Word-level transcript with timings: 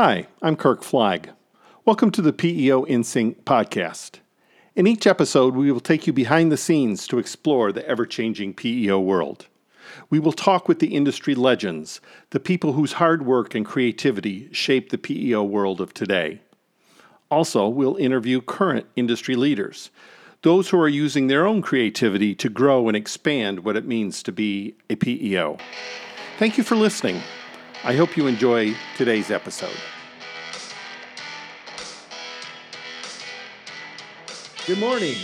Hi, 0.00 0.28
I'm 0.40 0.54
Kirk 0.54 0.84
Flagg. 0.84 1.30
Welcome 1.84 2.12
to 2.12 2.22
the 2.22 2.32
PEO 2.32 2.84
In 2.84 3.02
Sync 3.02 3.44
podcast. 3.44 4.20
In 4.76 4.86
each 4.86 5.08
episode, 5.08 5.56
we 5.56 5.72
will 5.72 5.80
take 5.80 6.06
you 6.06 6.12
behind 6.12 6.52
the 6.52 6.56
scenes 6.56 7.08
to 7.08 7.18
explore 7.18 7.72
the 7.72 7.84
ever 7.84 8.06
changing 8.06 8.54
PEO 8.54 9.00
world. 9.00 9.48
We 10.08 10.20
will 10.20 10.30
talk 10.30 10.68
with 10.68 10.78
the 10.78 10.94
industry 10.94 11.34
legends, 11.34 12.00
the 12.30 12.38
people 12.38 12.74
whose 12.74 12.92
hard 12.92 13.26
work 13.26 13.56
and 13.56 13.66
creativity 13.66 14.48
shape 14.52 14.90
the 14.90 14.98
PEO 14.98 15.42
world 15.42 15.80
of 15.80 15.92
today. 15.92 16.42
Also, 17.28 17.66
we'll 17.66 17.96
interview 17.96 18.40
current 18.40 18.86
industry 18.94 19.34
leaders, 19.34 19.90
those 20.42 20.68
who 20.68 20.78
are 20.78 20.88
using 20.88 21.26
their 21.26 21.44
own 21.44 21.60
creativity 21.60 22.36
to 22.36 22.48
grow 22.48 22.86
and 22.86 22.96
expand 22.96 23.64
what 23.64 23.74
it 23.74 23.84
means 23.84 24.22
to 24.22 24.30
be 24.30 24.76
a 24.88 24.94
PEO. 24.94 25.58
Thank 26.38 26.56
you 26.56 26.62
for 26.62 26.76
listening. 26.76 27.20
I 27.84 27.94
hope 27.94 28.16
you 28.16 28.26
enjoy 28.26 28.74
today's 28.96 29.30
episode. 29.30 29.76
Good 34.66 34.80
morning. 34.80 35.14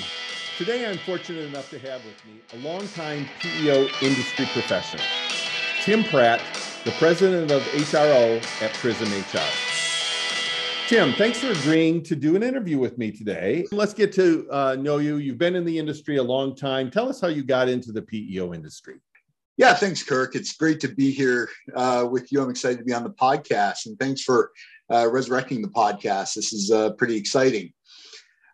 Today 0.57 0.89
I'm 0.89 0.99
fortunate 0.99 1.47
enough 1.47 1.69
to 1.71 1.81
have 1.81 2.05
with 2.05 2.25
me 2.25 2.41
a 2.53 2.57
longtime 2.65 3.27
PEO 3.41 3.89
industry 4.01 4.47
professional, 4.53 5.05
Tim 5.83 6.05
Pratte, 6.05 6.43
the 6.85 6.93
president 6.93 7.51
of 7.51 7.61
HRO 7.63 8.37
at 8.63 8.73
Prism 8.75 9.09
HR. 9.09 9.43
Tim, 10.87 11.13
thanks 11.15 11.41
for 11.41 11.51
agreeing 11.51 12.05
to 12.05 12.15
do 12.15 12.37
an 12.37 12.45
interview 12.45 12.79
with 12.79 12.99
me 12.99 13.11
today. 13.11 13.67
Let's 13.73 13.95
get 13.95 14.13
to 14.13 14.47
uh, 14.53 14.77
know 14.79 14.99
you. 14.99 15.17
You've 15.17 15.39
been 15.39 15.57
in 15.57 15.65
the 15.65 15.77
industry 15.77 16.19
a 16.19 16.23
long 16.23 16.55
time. 16.55 16.89
Tell 16.89 17.09
us 17.09 17.21
how 17.21 17.29
you 17.29 17.43
got 17.43 17.69
into 17.69 17.91
the 17.91 18.03
PEO 18.03 18.55
industry. 18.55 19.01
Yeah, 19.57 19.75
thanks, 19.75 20.03
Kirk. 20.03 20.35
It's 20.35 20.57
great 20.57 20.81
to 20.81 20.89
be 20.89 21.13
here 21.13 21.49
uh, 21.77 22.09
with 22.11 22.33
you. 22.33 22.43
I'm 22.43 22.51
excited 22.51 22.79
to 22.79 22.85
be 22.85 22.93
on 22.93 23.05
the 23.05 23.11
podcast, 23.11 23.87
and 23.87 23.97
thanks 24.01 24.23
for 24.23 24.51
uh, 24.93 25.09
resurrecting 25.09 25.63
the 25.63 25.69
podcast. 25.69 26.35
This 26.35 26.53
is 26.53 26.73
uh, 26.73 26.93
pretty 26.95 27.17
exciting. 27.17 27.73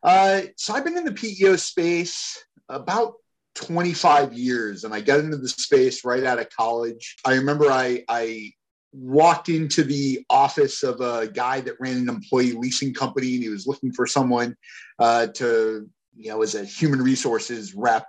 Uh, 0.02 0.42
so 0.56 0.74
I've 0.74 0.84
been 0.84 0.98
in 0.98 1.06
the 1.06 1.12
PEO 1.12 1.56
space 1.56 2.44
about 2.68 3.14
25 3.54 4.34
years, 4.34 4.84
and 4.84 4.92
I 4.92 5.00
got 5.00 5.20
into 5.20 5.38
the 5.38 5.48
space 5.48 6.04
right 6.04 6.24
out 6.24 6.38
of 6.38 6.50
college. 6.50 7.16
I 7.24 7.34
remember 7.34 7.70
I, 7.70 8.04
I 8.06 8.52
walked 8.92 9.48
into 9.48 9.84
the 9.84 10.24
office 10.28 10.82
of 10.82 11.00
a 11.00 11.28
guy 11.28 11.62
that 11.62 11.80
ran 11.80 11.96
an 11.96 12.08
employee 12.10 12.52
leasing 12.52 12.92
company, 12.92 13.34
and 13.34 13.42
he 13.42 13.48
was 13.48 13.66
looking 13.66 13.92
for 13.92 14.06
someone 14.06 14.54
uh, 14.98 15.28
to, 15.28 15.88
you 16.14 16.30
know, 16.30 16.42
as 16.42 16.54
a 16.54 16.64
human 16.64 17.00
resources 17.00 17.74
rep, 17.74 18.06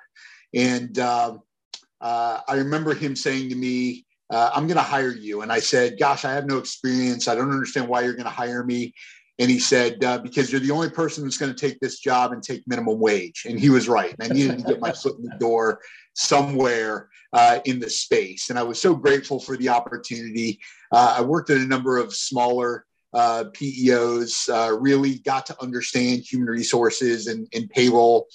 and 0.54 1.00
um, 1.00 1.40
uh, 2.02 2.42
I 2.48 2.56
remember 2.56 2.94
him 2.94 3.16
saying 3.16 3.50
to 3.50 3.56
me, 3.56 4.06
uh, 4.32 4.50
I'm 4.54 4.66
going 4.66 4.78
to 4.78 4.84
hire 4.84 5.12
you. 5.12 5.42
And 5.42 5.52
I 5.52 5.60
said, 5.60 6.00
Gosh, 6.00 6.26
I 6.26 6.34
have 6.34 6.46
no 6.46 6.58
experience. 6.58 7.28
I 7.28 7.36
don't 7.36 7.52
understand 7.52 7.88
why 7.88 8.02
you're 8.02 8.14
going 8.14 8.26
to 8.26 8.30
hire 8.30 8.64
me. 8.64 8.94
And 9.40 9.52
he 9.52 9.60
said, 9.60 10.04
uh, 10.04 10.20
Because 10.20 10.52
you're 10.52 10.62
the 10.62 10.72
only 10.72 10.90
person 10.90 11.24
that's 11.24 11.38
going 11.38 11.54
to 11.54 11.60
take 11.60 11.80
this 11.80 12.00
job 12.00 12.32
and 12.32 12.42
take 12.42 12.64
minimum 12.66 13.00
wage. 13.00 13.44
And 13.48 13.60
he 13.60 13.70
was 13.70 13.88
right. 13.88 14.16
And 14.18 14.32
I 14.32 14.34
needed 14.34 14.60
to 14.60 14.64
get 14.64 14.80
my 14.80 14.92
foot 14.92 15.18
in 15.18 15.24
the 15.24 15.38
door 15.38 15.82
somewhere 16.14 17.10
uh, 17.34 17.60
in 17.66 17.80
the 17.80 17.90
space. 17.90 18.50
And 18.50 18.58
I 18.58 18.64
was 18.64 18.82
so 18.82 18.96
grateful 18.96 19.40
for 19.40 19.58
the 19.58 19.70
opportunity. 19.70 20.60
Uh, 20.92 21.16
I 21.20 21.22
worked 21.22 21.50
at 21.50 21.58
a 21.58 21.66
number 21.66 21.98
of 21.98 22.14
smaller 22.14 22.86
uh, 23.14 23.46
PEOs, 23.54 24.82
really 24.82 25.20
got 25.20 25.46
to 25.48 25.62
understand 25.62 26.22
human 26.22 26.48
resources 26.48 27.28
and, 27.28 27.48
and 27.54 27.70
payroll 27.70 28.28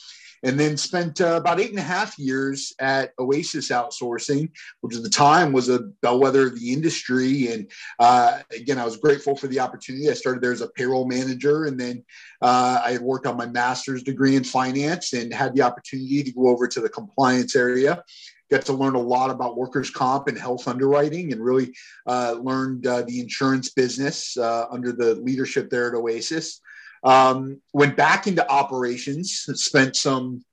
and 0.42 0.58
then 0.58 0.76
spent 0.76 1.20
uh, 1.20 1.36
about 1.40 1.60
eight 1.60 1.70
and 1.70 1.78
a 1.78 1.82
half 1.82 2.18
years 2.18 2.72
at 2.80 3.12
Oasis 3.18 3.70
Outsourcing, 3.70 4.50
which 4.80 4.96
at 4.96 5.02
the 5.02 5.10
time 5.10 5.52
was 5.52 5.68
a 5.68 5.80
bellwether 6.02 6.48
of 6.48 6.58
the 6.58 6.72
industry. 6.72 7.52
And 7.52 7.70
uh, 7.98 8.40
again, 8.52 8.78
I 8.78 8.84
was 8.84 8.96
grateful 8.96 9.36
for 9.36 9.46
the 9.48 9.60
opportunity. 9.60 10.10
I 10.10 10.14
started 10.14 10.42
there 10.42 10.52
as 10.52 10.60
a 10.60 10.68
payroll 10.68 11.06
manager, 11.06 11.64
and 11.64 11.78
then 11.78 12.04
uh, 12.42 12.80
I 12.84 12.92
had 12.92 13.02
worked 13.02 13.26
on 13.26 13.36
my 13.36 13.46
master's 13.46 14.02
degree 14.02 14.36
in 14.36 14.44
finance 14.44 15.12
and 15.12 15.32
had 15.32 15.54
the 15.54 15.62
opportunity 15.62 16.22
to 16.22 16.32
go 16.32 16.48
over 16.48 16.66
to 16.68 16.80
the 16.80 16.88
compliance 16.88 17.56
area 17.56 18.02
got 18.50 18.62
to 18.62 18.72
learn 18.72 18.94
a 18.94 19.00
lot 19.00 19.30
about 19.30 19.56
workers' 19.56 19.90
comp 19.90 20.28
and 20.28 20.38
health 20.38 20.68
underwriting 20.68 21.32
and 21.32 21.42
really 21.42 21.74
uh, 22.06 22.36
learned 22.40 22.86
uh, 22.86 23.02
the 23.02 23.20
insurance 23.20 23.70
business 23.70 24.36
uh, 24.36 24.66
under 24.70 24.92
the 24.92 25.16
leadership 25.16 25.68
there 25.68 25.88
at 25.88 25.94
Oasis. 25.94 26.60
Um, 27.06 27.62
went 27.72 27.96
back 27.96 28.26
into 28.26 28.46
operations, 28.50 29.46
spent 29.54 29.94
some 29.94 30.44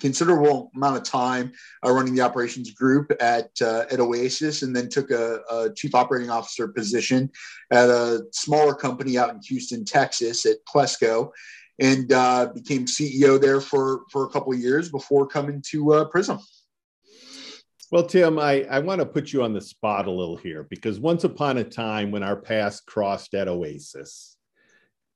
considerable 0.00 0.70
amount 0.74 0.96
of 0.96 1.04
time 1.04 1.52
uh, 1.86 1.92
running 1.92 2.14
the 2.14 2.22
operations 2.22 2.72
group 2.72 3.12
at 3.20 3.50
uh, 3.60 3.84
at 3.90 4.00
Oasis, 4.00 4.62
and 4.62 4.74
then 4.74 4.88
took 4.88 5.10
a, 5.10 5.40
a, 5.48 5.72
chief 5.74 5.94
operating 5.94 6.28
officer 6.28 6.68
position 6.68 7.30
at 7.70 7.88
a 7.88 8.24
smaller 8.32 8.74
company 8.74 9.16
out 9.16 9.30
in 9.30 9.40
Houston, 9.48 9.84
Texas, 9.84 10.44
at 10.44 10.56
Plesco, 10.66 11.30
and 11.78 12.12
uh, 12.12 12.48
became 12.52 12.86
CEO 12.86 13.40
there 13.40 13.60
for 13.60 14.00
for 14.10 14.24
a 14.24 14.28
couple 14.30 14.52
of 14.52 14.58
years 14.58 14.90
before 14.90 15.26
coming 15.26 15.62
to 15.70 15.92
uh, 15.92 16.04
Prism. 16.06 16.40
Well, 17.92 18.06
Tim, 18.06 18.38
I, 18.38 18.62
I 18.70 18.78
want 18.78 19.00
to 19.00 19.06
put 19.06 19.32
you 19.34 19.42
on 19.44 19.52
the 19.52 19.60
spot 19.60 20.06
a 20.06 20.10
little 20.10 20.36
here 20.36 20.66
because 20.70 20.98
once 20.98 21.24
upon 21.24 21.58
a 21.58 21.64
time 21.64 22.10
when 22.10 22.22
our 22.22 22.36
paths 22.36 22.80
crossed 22.80 23.34
at 23.34 23.48
Oasis, 23.48 24.31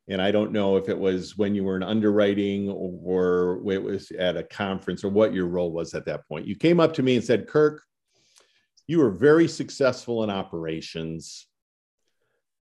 and 0.09 0.23
I 0.23 0.31
don't 0.31 0.53
know 0.53 0.77
if 0.77 0.89
it 0.89 0.99
was 0.99 1.37
when 1.37 1.55
you 1.55 1.65
were 1.65 1.77
in 1.77 1.83
underwriting 1.83 2.71
or, 2.71 3.61
it 3.73 3.83
was 3.83 4.11
at 4.13 4.37
a 4.37 4.45
conference 4.45 5.03
or 5.03 5.09
what 5.09 5.35
your 5.35 5.47
role 5.47 5.73
was 5.73 5.95
at 5.95 6.05
that 6.07 6.27
point. 6.29 6.47
You 6.47 6.55
came 6.55 6.79
up 6.79 6.95
to 6.95 7.03
me 7.03 7.17
and 7.17 7.25
said, 7.25 7.49
Kirk, 7.49 7.83
you 8.87 8.99
were 8.99 9.11
very 9.11 9.49
successful 9.49 10.23
in 10.23 10.31
operations. 10.31 11.49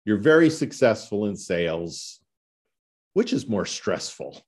You're 0.05 0.17
very 0.17 0.51
successful 0.51 1.25
in 1.25 1.35
sales. 1.35 2.19
Which 3.13 3.33
is 3.33 3.49
more 3.49 3.65
stressful? 3.65 4.41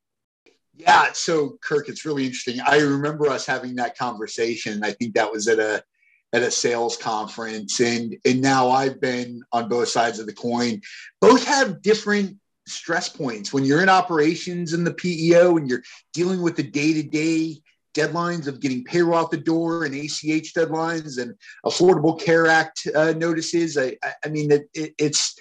Yeah. 0.76 1.10
So, 1.14 1.58
Kirk, 1.62 1.90
it's 1.90 2.06
really 2.06 2.26
interesting. 2.26 2.62
I 2.62 2.80
remember 2.80 3.28
us 3.28 3.46
having 3.46 3.76
that 3.76 3.98
conversation. 3.98 4.84
I 4.84 4.92
think 4.92 5.16
that 5.16 5.32
was 5.32 5.48
at 5.48 5.60
a 5.60 5.84
at 6.32 6.42
a 6.42 6.50
sales 6.50 6.98
conference 6.98 7.80
and 7.80 8.18
and 8.26 8.42
now 8.42 8.70
I've 8.72 9.00
been 9.00 9.44
on 9.52 9.70
both 9.70 9.90
sides 9.90 10.20
of 10.20 10.26
the 10.26 10.34
coin. 10.34 10.82
Both 11.22 11.46
have 11.46 11.82
different 11.82 12.38
stress 12.68 13.10
points 13.10 13.52
when 13.52 13.66
you're 13.66 13.84
in 13.84 13.90
operations 13.90 14.74
in 14.74 14.84
the 14.84 14.94
PEO 14.94 15.58
and 15.58 15.70
you're 15.70 15.84
dealing 16.14 16.42
with 16.42 16.56
the 16.56 16.64
day 16.64 16.94
to 16.94 17.04
day 17.04 17.62
deadlines 17.94 18.48
of 18.48 18.60
getting 18.60 18.84
payroll 18.84 19.20
out 19.20 19.32
the 19.32 19.38
door 19.38 19.86
and 19.86 19.94
ACH 19.94 20.54
deadlines 20.54 21.22
and 21.22 21.36
Affordable 21.66 22.20
Care 22.20 22.48
Act 22.48 22.88
uh, 22.96 23.14
notices. 23.16 23.78
I, 23.78 23.98
I 24.26 24.30
mean, 24.30 24.52
it, 24.52 24.70
it, 24.74 24.94
it's 24.98 25.36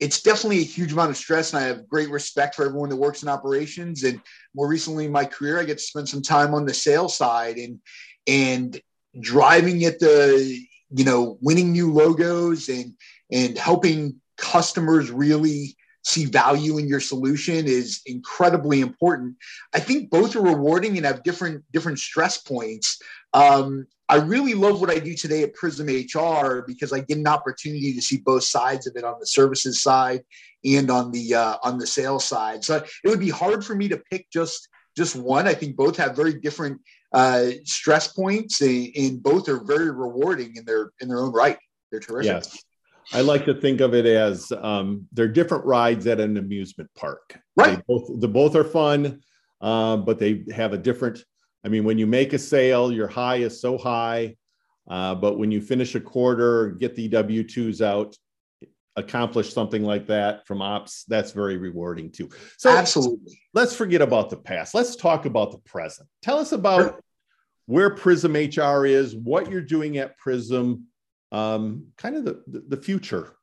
it's 0.00 0.22
definitely 0.22 0.58
a 0.58 0.64
huge 0.64 0.92
amount 0.92 1.10
of 1.10 1.16
stress, 1.16 1.52
and 1.52 1.62
I 1.62 1.66
have 1.68 1.88
great 1.88 2.10
respect 2.10 2.56
for 2.56 2.66
everyone 2.66 2.88
that 2.88 2.96
works 2.96 3.22
in 3.22 3.28
operations. 3.28 4.02
And 4.02 4.20
more 4.54 4.66
recently 4.66 5.04
in 5.04 5.12
my 5.12 5.24
career, 5.24 5.60
I 5.60 5.64
get 5.64 5.78
to 5.78 5.84
spend 5.84 6.08
some 6.08 6.20
time 6.20 6.52
on 6.52 6.66
the 6.66 6.74
sales 6.74 7.16
side 7.16 7.56
and 7.56 7.80
and 8.26 8.80
driving 9.20 9.84
at 9.84 10.00
the 10.00 10.58
you 10.90 11.04
know 11.04 11.38
winning 11.40 11.72
new 11.72 11.92
logos 11.92 12.68
and 12.68 12.94
and 13.30 13.56
helping 13.56 14.20
customers 14.36 15.12
really 15.12 15.76
see 16.04 16.26
value 16.26 16.78
in 16.78 16.86
your 16.86 17.00
solution 17.00 17.66
is 17.66 18.02
incredibly 18.06 18.80
important. 18.80 19.36
I 19.74 19.80
think 19.80 20.10
both 20.10 20.36
are 20.36 20.42
rewarding 20.42 20.96
and 20.96 21.06
have 21.06 21.22
different 21.22 21.64
different 21.72 21.98
stress 21.98 22.38
points. 22.38 23.00
Um, 23.32 23.86
I 24.08 24.16
really 24.16 24.52
love 24.52 24.80
what 24.80 24.90
I 24.90 24.98
do 24.98 25.14
today 25.14 25.42
at 25.42 25.54
Prism 25.54 25.86
HR 25.86 26.62
because 26.66 26.92
I 26.92 27.00
get 27.00 27.16
an 27.16 27.26
opportunity 27.26 27.94
to 27.94 28.02
see 28.02 28.18
both 28.18 28.44
sides 28.44 28.86
of 28.86 28.96
it 28.96 29.04
on 29.04 29.18
the 29.18 29.26
services 29.26 29.82
side 29.82 30.22
and 30.64 30.90
on 30.90 31.10
the 31.10 31.34
uh, 31.34 31.56
on 31.62 31.78
the 31.78 31.86
sales 31.86 32.24
side. 32.26 32.62
So 32.64 32.84
it 33.02 33.08
would 33.08 33.20
be 33.20 33.30
hard 33.30 33.64
for 33.64 33.74
me 33.74 33.88
to 33.88 33.96
pick 34.10 34.30
just 34.30 34.68
just 34.96 35.16
one. 35.16 35.48
I 35.48 35.54
think 35.54 35.74
both 35.74 35.96
have 35.96 36.14
very 36.14 36.34
different 36.34 36.80
uh, 37.14 37.46
stress 37.64 38.08
points, 38.08 38.60
and, 38.60 38.90
and 38.94 39.22
both 39.22 39.48
are 39.48 39.64
very 39.64 39.90
rewarding 39.90 40.56
in 40.56 40.66
their 40.66 40.92
in 41.00 41.08
their 41.08 41.20
own 41.20 41.32
right. 41.32 41.58
They're 41.90 42.00
terrific. 42.00 42.26
Yes. 42.26 42.62
I 43.12 43.20
like 43.20 43.44
to 43.46 43.54
think 43.54 43.80
of 43.80 43.94
it 43.94 44.06
as 44.06 44.50
um, 44.52 45.06
they're 45.12 45.28
different 45.28 45.64
rides 45.64 46.06
at 46.06 46.20
an 46.20 46.36
amusement 46.36 46.90
park. 46.94 47.38
Right. 47.56 47.76
They 47.76 47.82
both, 47.86 48.20
the 48.20 48.28
both 48.28 48.56
are 48.56 48.64
fun, 48.64 49.20
uh, 49.60 49.98
but 49.98 50.18
they 50.18 50.44
have 50.54 50.72
a 50.72 50.78
different. 50.78 51.22
I 51.64 51.68
mean, 51.68 51.84
when 51.84 51.98
you 51.98 52.06
make 52.06 52.32
a 52.32 52.38
sale, 52.38 52.92
your 52.92 53.08
high 53.08 53.36
is 53.36 53.60
so 53.60 53.78
high, 53.78 54.36
uh, 54.88 55.14
but 55.14 55.38
when 55.38 55.50
you 55.50 55.60
finish 55.60 55.94
a 55.94 56.00
quarter, 56.00 56.70
get 56.72 56.94
the 56.94 57.08
W 57.08 57.42
twos 57.42 57.80
out, 57.80 58.16
accomplish 58.96 59.52
something 59.52 59.82
like 59.82 60.06
that 60.06 60.46
from 60.46 60.62
ops, 60.62 61.04
that's 61.08 61.32
very 61.32 61.56
rewarding 61.56 62.10
too. 62.10 62.28
So 62.58 62.70
absolutely. 62.70 63.40
Let's 63.52 63.74
forget 63.74 64.02
about 64.02 64.30
the 64.30 64.36
past. 64.36 64.74
Let's 64.74 64.96
talk 64.96 65.26
about 65.26 65.52
the 65.52 65.58
present. 65.58 66.08
Tell 66.22 66.38
us 66.38 66.52
about 66.52 66.82
sure. 66.82 67.00
where 67.66 67.90
Prism 67.90 68.34
HR 68.34 68.86
is, 68.86 69.16
what 69.16 69.50
you're 69.50 69.62
doing 69.62 69.98
at 69.98 70.18
Prism 70.18 70.86
um, 71.34 71.86
kind 71.96 72.16
of 72.16 72.24
the, 72.24 72.42
the 72.46 72.76
future. 72.76 73.34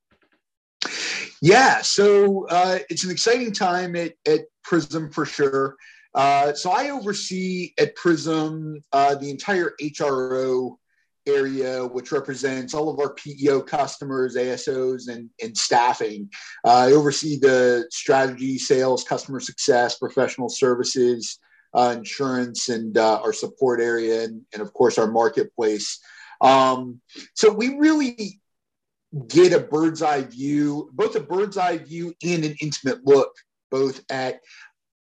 Yeah, 1.41 1.81
so 1.81 2.47
uh, 2.47 2.79
it's 2.89 3.03
an 3.03 3.11
exciting 3.11 3.51
time 3.51 3.95
at, 3.95 4.13
at 4.27 4.41
Prism 4.63 5.11
for 5.11 5.25
sure. 5.25 5.75
Uh, 6.13 6.53
so 6.53 6.71
I 6.71 6.89
oversee 6.89 7.73
at 7.79 7.95
Prism 7.95 8.81
uh, 8.93 9.15
the 9.15 9.29
entire 9.29 9.73
HRO 9.81 10.77
area, 11.27 11.85
which 11.85 12.11
represents 12.11 12.73
all 12.73 12.89
of 12.89 12.99
our 12.99 13.13
PEO 13.13 13.61
customers, 13.61 14.35
ASOs, 14.35 15.09
and, 15.09 15.29
and 15.44 15.57
staffing. 15.57 16.29
Uh, 16.65 16.87
I 16.87 16.91
oversee 16.94 17.39
the 17.39 17.87
strategy, 17.91 18.57
sales, 18.57 19.03
customer 19.03 19.39
success, 19.39 19.97
professional 19.97 20.49
services, 20.49 21.39
uh, 21.73 21.95
insurance, 21.97 22.69
and 22.69 22.97
uh, 22.97 23.19
our 23.21 23.33
support 23.33 23.81
area, 23.81 24.23
and, 24.23 24.41
and, 24.53 24.61
of 24.61 24.73
course, 24.73 24.97
our 24.97 25.11
marketplace. 25.11 25.99
Um, 26.41 27.01
so 27.33 27.51
we 27.51 27.77
really 27.77 28.41
get 29.27 29.53
a 29.53 29.59
bird's 29.59 30.01
eye 30.01 30.21
view, 30.21 30.89
both 30.93 31.15
a 31.15 31.19
bird's 31.19 31.57
eye 31.57 31.77
view 31.77 32.13
and 32.23 32.43
an 32.43 32.55
intimate 32.61 33.05
look, 33.05 33.31
both 33.69 34.03
at 34.09 34.39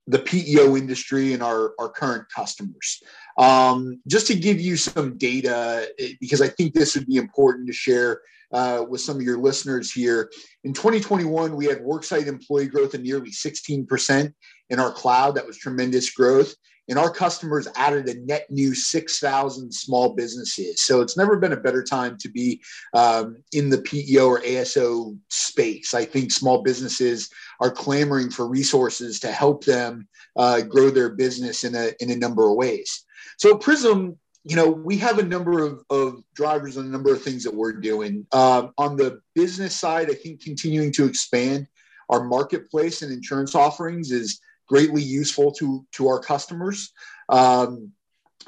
the 0.07 0.19
PEO 0.19 0.77
industry 0.77 1.33
and 1.33 1.43
our, 1.43 1.73
our 1.79 1.89
current 1.89 2.25
customers. 2.33 3.03
Um, 3.37 4.01
just 4.07 4.27
to 4.27 4.35
give 4.35 4.59
you 4.59 4.77
some 4.77 5.17
data, 5.17 5.87
eh, 5.99 6.13
because 6.21 6.41
I 6.41 6.47
think 6.47 6.73
this 6.73 6.95
would 6.95 7.07
be 7.07 7.17
important 7.17 7.67
to 7.67 7.73
share 7.73 8.21
uh, 8.53 8.85
with 8.87 9.01
some 9.01 9.17
of 9.17 9.21
your 9.21 9.37
listeners 9.37 9.91
here. 9.91 10.31
In 10.63 10.73
2021, 10.73 11.55
we 11.55 11.65
had 11.65 11.79
worksite 11.79 12.27
employee 12.27 12.67
growth 12.67 12.93
of 12.93 13.01
nearly 13.01 13.29
16% 13.29 14.33
in 14.69 14.79
our 14.79 14.91
cloud. 14.91 15.35
That 15.35 15.45
was 15.45 15.57
tremendous 15.57 16.09
growth 16.11 16.55
and 16.89 16.97
our 16.97 17.11
customers 17.11 17.67
added 17.75 18.07
a 18.07 18.19
net 18.21 18.47
new 18.49 18.73
6,000 18.73 19.71
small 19.71 20.13
businesses. 20.13 20.83
So 20.83 21.01
it's 21.01 21.17
never 21.17 21.37
been 21.37 21.53
a 21.53 21.57
better 21.57 21.83
time 21.83 22.17
to 22.19 22.29
be 22.29 22.61
um, 22.93 23.37
in 23.53 23.69
the 23.69 23.79
PEO 23.79 24.27
or 24.27 24.41
ASO 24.41 25.17
space. 25.29 25.93
I 25.93 26.05
think 26.05 26.31
small 26.31 26.63
businesses 26.63 27.29
are 27.59 27.71
clamoring 27.71 28.29
for 28.29 28.47
resources 28.47 29.19
to 29.21 29.31
help 29.31 29.65
them 29.65 30.07
uh, 30.35 30.61
grow 30.61 30.89
their 30.89 31.09
business 31.09 31.63
in 31.63 31.75
a, 31.75 31.91
in 31.99 32.11
a 32.11 32.15
number 32.15 32.49
of 32.49 32.55
ways. 32.55 33.05
So 33.37 33.57
Prism, 33.57 34.17
you 34.43 34.55
know, 34.55 34.69
we 34.69 34.97
have 34.97 35.19
a 35.19 35.23
number 35.23 35.59
of, 35.59 35.83
of 35.89 36.23
drivers 36.33 36.77
and 36.77 36.87
a 36.87 36.91
number 36.91 37.13
of 37.13 37.21
things 37.21 37.43
that 37.43 37.53
we're 37.53 37.73
doing. 37.73 38.25
Um, 38.31 38.71
on 38.77 38.95
the 38.95 39.19
business 39.35 39.75
side, 39.75 40.09
I 40.09 40.13
think 40.13 40.41
continuing 40.41 40.93
to 40.93 41.05
expand 41.05 41.67
our 42.09 42.23
marketplace 42.23 43.01
and 43.01 43.11
insurance 43.11 43.55
offerings 43.55 44.11
is 44.11 44.39
greatly 44.67 45.01
useful 45.01 45.51
to, 45.53 45.85
to 45.93 46.07
our 46.07 46.19
customers. 46.19 46.91
Um, 47.29 47.91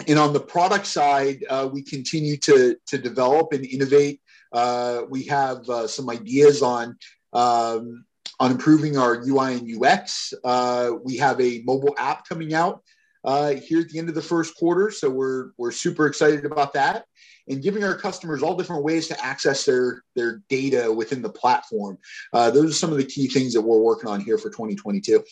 and 0.07 0.17
on 0.17 0.33
the 0.33 0.39
product 0.39 0.85
side, 0.85 1.43
uh, 1.49 1.69
we 1.71 1.83
continue 1.83 2.37
to, 2.37 2.77
to 2.87 2.97
develop 2.97 3.53
and 3.53 3.65
innovate. 3.65 4.21
Uh, 4.51 5.01
we 5.09 5.23
have 5.23 5.69
uh, 5.69 5.87
some 5.87 6.09
ideas 6.09 6.61
on 6.61 6.97
um, 7.33 8.05
on 8.39 8.51
improving 8.51 8.97
our 8.97 9.15
UI 9.15 9.55
and 9.55 9.83
UX. 9.83 10.33
Uh, 10.43 10.91
we 11.03 11.17
have 11.17 11.39
a 11.41 11.61
mobile 11.65 11.93
app 11.97 12.27
coming 12.27 12.53
out 12.53 12.81
uh, 13.23 13.51
here 13.51 13.81
at 13.81 13.89
the 13.89 13.99
end 13.99 14.09
of 14.09 14.15
the 14.15 14.21
first 14.21 14.55
quarter, 14.55 14.89
so 14.89 15.09
we're 15.09 15.51
we're 15.57 15.71
super 15.71 16.07
excited 16.07 16.45
about 16.45 16.73
that. 16.73 17.05
And 17.47 17.63
giving 17.63 17.83
our 17.83 17.95
customers 17.95 18.43
all 18.43 18.55
different 18.55 18.83
ways 18.83 19.07
to 19.07 19.23
access 19.23 19.65
their 19.65 20.03
their 20.15 20.41
data 20.49 20.91
within 20.91 21.21
the 21.21 21.29
platform. 21.29 21.97
Uh, 22.31 22.49
those 22.51 22.71
are 22.71 22.75
some 22.75 22.91
of 22.91 22.97
the 22.97 23.05
key 23.05 23.27
things 23.27 23.53
that 23.53 23.61
we're 23.61 23.79
working 23.79 24.09
on 24.09 24.21
here 24.21 24.37
for 24.37 24.49
2022 24.49 25.23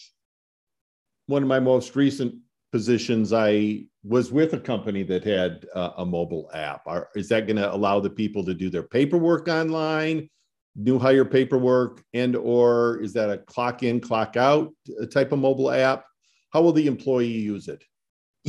one 1.27 1.44
of 1.44 1.50
my 1.50 1.59
most 1.59 1.95
recent 1.95 2.35
positions, 2.71 3.31
I 3.31 3.85
was 4.03 4.31
with 4.31 4.53
a 4.53 4.59
company 4.59 5.03
that 5.03 5.24
had 5.24 5.65
uh, 5.75 5.91
a 5.97 6.06
mobile 6.06 6.50
app. 6.53 6.81
Are, 6.88 7.09
is 7.15 7.29
that 7.29 7.45
going 7.45 7.57
to 7.57 7.74
allow 7.74 8.00
the 8.00 8.09
people 8.09 8.44
to 8.45 8.53
do 8.53 8.69
their 8.69 8.83
paperwork 8.83 9.47
online, 9.47 10.29
new 10.75 10.97
hire 10.97 11.25
paperwork, 11.25 12.03
and 12.13 12.35
or 12.35 13.00
is 13.01 13.13
that 13.13 13.29
a 13.29 13.38
clock 13.38 13.83
in, 13.83 14.00
clock 14.00 14.38
out 14.38 14.74
uh, 15.01 15.06
type 15.06 15.31
of 15.31 15.39
mobile 15.39 15.71
app? 15.71 16.06
How 16.51 16.62
will 16.62 16.74
the 16.74 16.88
employee 16.88 17.27
use 17.27 17.68
it? 17.68 17.83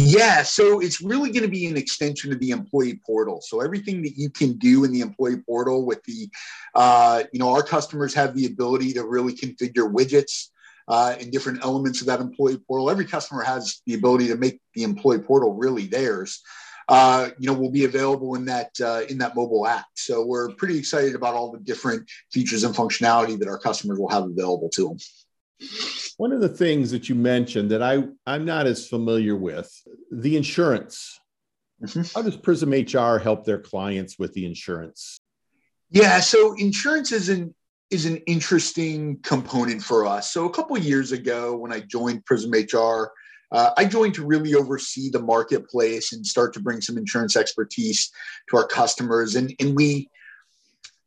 Yeah, 0.00 0.44
so 0.44 0.78
it's 0.78 1.00
really 1.00 1.32
going 1.32 1.42
to 1.42 1.48
be 1.48 1.66
an 1.66 1.76
extension 1.76 2.32
of 2.32 2.38
the 2.38 2.50
employee 2.50 3.00
portal. 3.04 3.40
So 3.42 3.60
everything 3.60 4.00
that 4.02 4.16
you 4.16 4.30
can 4.30 4.52
do 4.52 4.84
in 4.84 4.92
the 4.92 5.00
employee 5.00 5.38
portal 5.44 5.84
with 5.84 6.00
the, 6.04 6.28
uh, 6.76 7.25
you 7.32 7.40
know, 7.40 7.52
our 7.52 7.64
customers 7.64 8.14
have 8.14 8.36
the 8.36 8.46
ability 8.46 8.92
to 8.92 9.04
really 9.04 9.32
configure 9.34 9.92
widgets 9.92 10.50
uh, 10.88 11.14
and 11.20 11.31
different 11.31 11.62
elements 11.64 12.00
of 12.00 12.06
that 12.06 12.20
employee 12.20 12.58
portal. 12.67 12.90
Every 12.90 13.05
customer 13.05 13.43
has 13.43 13.82
the 13.87 13.94
ability 13.94 14.29
to 14.29 14.37
make 14.37 14.61
the 14.75 14.82
employee 14.82 15.20
portal 15.20 15.55
really 15.55 15.87
theirs. 15.87 16.43
Uh, 16.88 17.29
you 17.38 17.46
know, 17.46 17.52
will 17.52 17.70
be 17.70 17.85
available 17.85 18.35
in 18.35 18.46
that 18.46 18.70
uh, 18.81 19.02
in 19.11 19.19
that 19.19 19.37
mobile 19.37 19.67
app. 19.67 19.85
So 19.94 20.25
we're 20.25 20.55
pretty 20.55 20.79
excited 20.79 21.14
about 21.14 21.35
all 21.35 21.52
the 21.52 21.58
different 21.58 22.11
features 22.32 22.64
and 22.64 22.75
functionality 22.75 23.38
that 23.38 23.46
our 23.49 23.58
customers 23.58 23.99
will 23.99 24.08
have 24.08 24.25
available 24.25 24.70
to 24.70 24.88
them. 24.88 25.69
One 26.17 26.32
of 26.32 26.40
the 26.40 26.49
things 26.49 26.90
that 26.93 27.11
you 27.11 27.14
mentioned 27.14 27.70
that 27.73 27.82
I 27.82 28.05
I'm 28.26 28.46
not 28.46 28.67
as 28.67 28.88
familiar 28.88 29.37
with 29.37 29.70
the 30.11 30.38
insurance. 30.38 31.20
Mm-hmm. 31.82 32.02
How 32.14 32.23
does 32.23 32.37
Prism 32.38 32.70
HR 32.70 33.19
help 33.19 33.44
their 33.44 33.61
clients 33.61 34.19
with 34.19 34.32
the 34.32 34.46
insurance? 34.46 35.20
Yeah, 35.90 36.20
so 36.20 36.55
insurance 36.55 37.12
is 37.12 37.29
an 37.29 37.55
is 37.90 38.05
an 38.05 38.19
interesting 38.26 39.19
component 39.23 39.82
for 39.82 40.06
us. 40.06 40.31
So 40.31 40.46
a 40.46 40.52
couple 40.52 40.76
years 40.79 41.12
ago, 41.12 41.56
when 41.56 41.73
I 41.73 41.81
joined 41.81 42.25
Prism 42.26 42.52
HR, 42.52 43.12
uh, 43.50 43.70
I 43.76 43.87
joined 43.87 44.14
to 44.14 44.26
really 44.26 44.55
oversee 44.55 45.11
the 45.11 45.23
marketplace 45.23 46.12
and 46.12 46.26
start 46.26 46.52
to 46.55 46.61
bring 46.61 46.82
some 46.82 46.99
insurance 46.99 47.35
expertise 47.35 48.11
to 48.50 48.58
our 48.58 48.67
customers. 48.67 49.37
And, 49.37 49.55
and 49.58 49.75
we, 49.75 50.11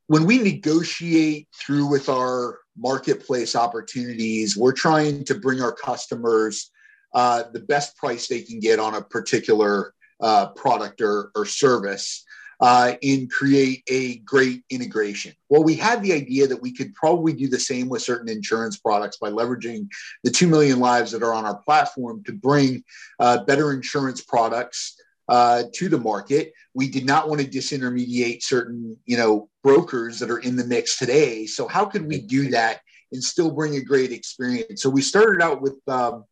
when 0.07 0.25
we 0.25 0.39
negotiate 0.39 1.47
through 1.55 1.87
with 1.87 2.09
our 2.09 2.59
marketplace 2.75 3.55
opportunities, 3.55 4.57
we're 4.57 4.71
trying 4.71 5.23
to 5.25 5.35
bring 5.35 5.61
our 5.61 5.71
customers 5.71 6.71
uh, 7.13 7.43
the 7.53 7.59
best 7.59 7.95
price 7.97 8.27
they 8.27 8.41
can 8.41 8.59
get 8.59 8.79
on 8.79 8.95
a 8.95 9.01
particular 9.01 9.93
uh, 10.19 10.47
product 10.49 11.01
or, 11.01 11.31
or 11.35 11.45
service 11.45 12.25
uh, 12.61 12.93
and 13.01 13.29
create 13.31 13.83
a 13.87 14.17
great 14.19 14.63
integration. 14.69 15.33
Well, 15.49 15.63
we 15.63 15.75
had 15.75 16.03
the 16.03 16.13
idea 16.13 16.47
that 16.47 16.61
we 16.61 16.71
could 16.71 16.93
probably 16.93 17.33
do 17.33 17.47
the 17.47 17.59
same 17.59 17.89
with 17.89 18.03
certain 18.03 18.29
insurance 18.29 18.77
products 18.77 19.17
by 19.17 19.31
leveraging 19.31 19.87
the 20.23 20.29
2 20.29 20.47
million 20.47 20.79
lives 20.79 21.11
that 21.11 21.23
are 21.23 21.33
on 21.33 21.45
our 21.45 21.57
platform 21.57 22.23
to 22.25 22.33
bring 22.33 22.83
uh, 23.19 23.43
better 23.45 23.73
insurance 23.73 24.21
products 24.21 24.95
uh, 25.27 25.63
to 25.73 25.89
the 25.89 25.97
market. 25.97 26.53
We 26.75 26.87
did 26.87 27.05
not 27.05 27.27
want 27.27 27.41
to 27.41 27.47
disintermediate 27.47 28.43
certain, 28.43 28.95
you 29.05 29.17
know, 29.17 29.49
brokers 29.63 30.19
that 30.19 30.29
are 30.29 30.39
in 30.39 30.55
the 30.55 30.63
mix 30.63 30.99
today. 30.99 31.47
So 31.47 31.67
how 31.67 31.85
could 31.85 32.05
we 32.05 32.21
do 32.21 32.49
that 32.51 32.81
and 33.11 33.23
still 33.23 33.49
bring 33.49 33.75
a 33.75 33.83
great 33.83 34.11
experience? 34.11 34.83
So 34.83 34.89
we 34.89 35.01
started 35.01 35.41
out 35.41 35.61
with 35.61 35.79
um, 35.87 36.25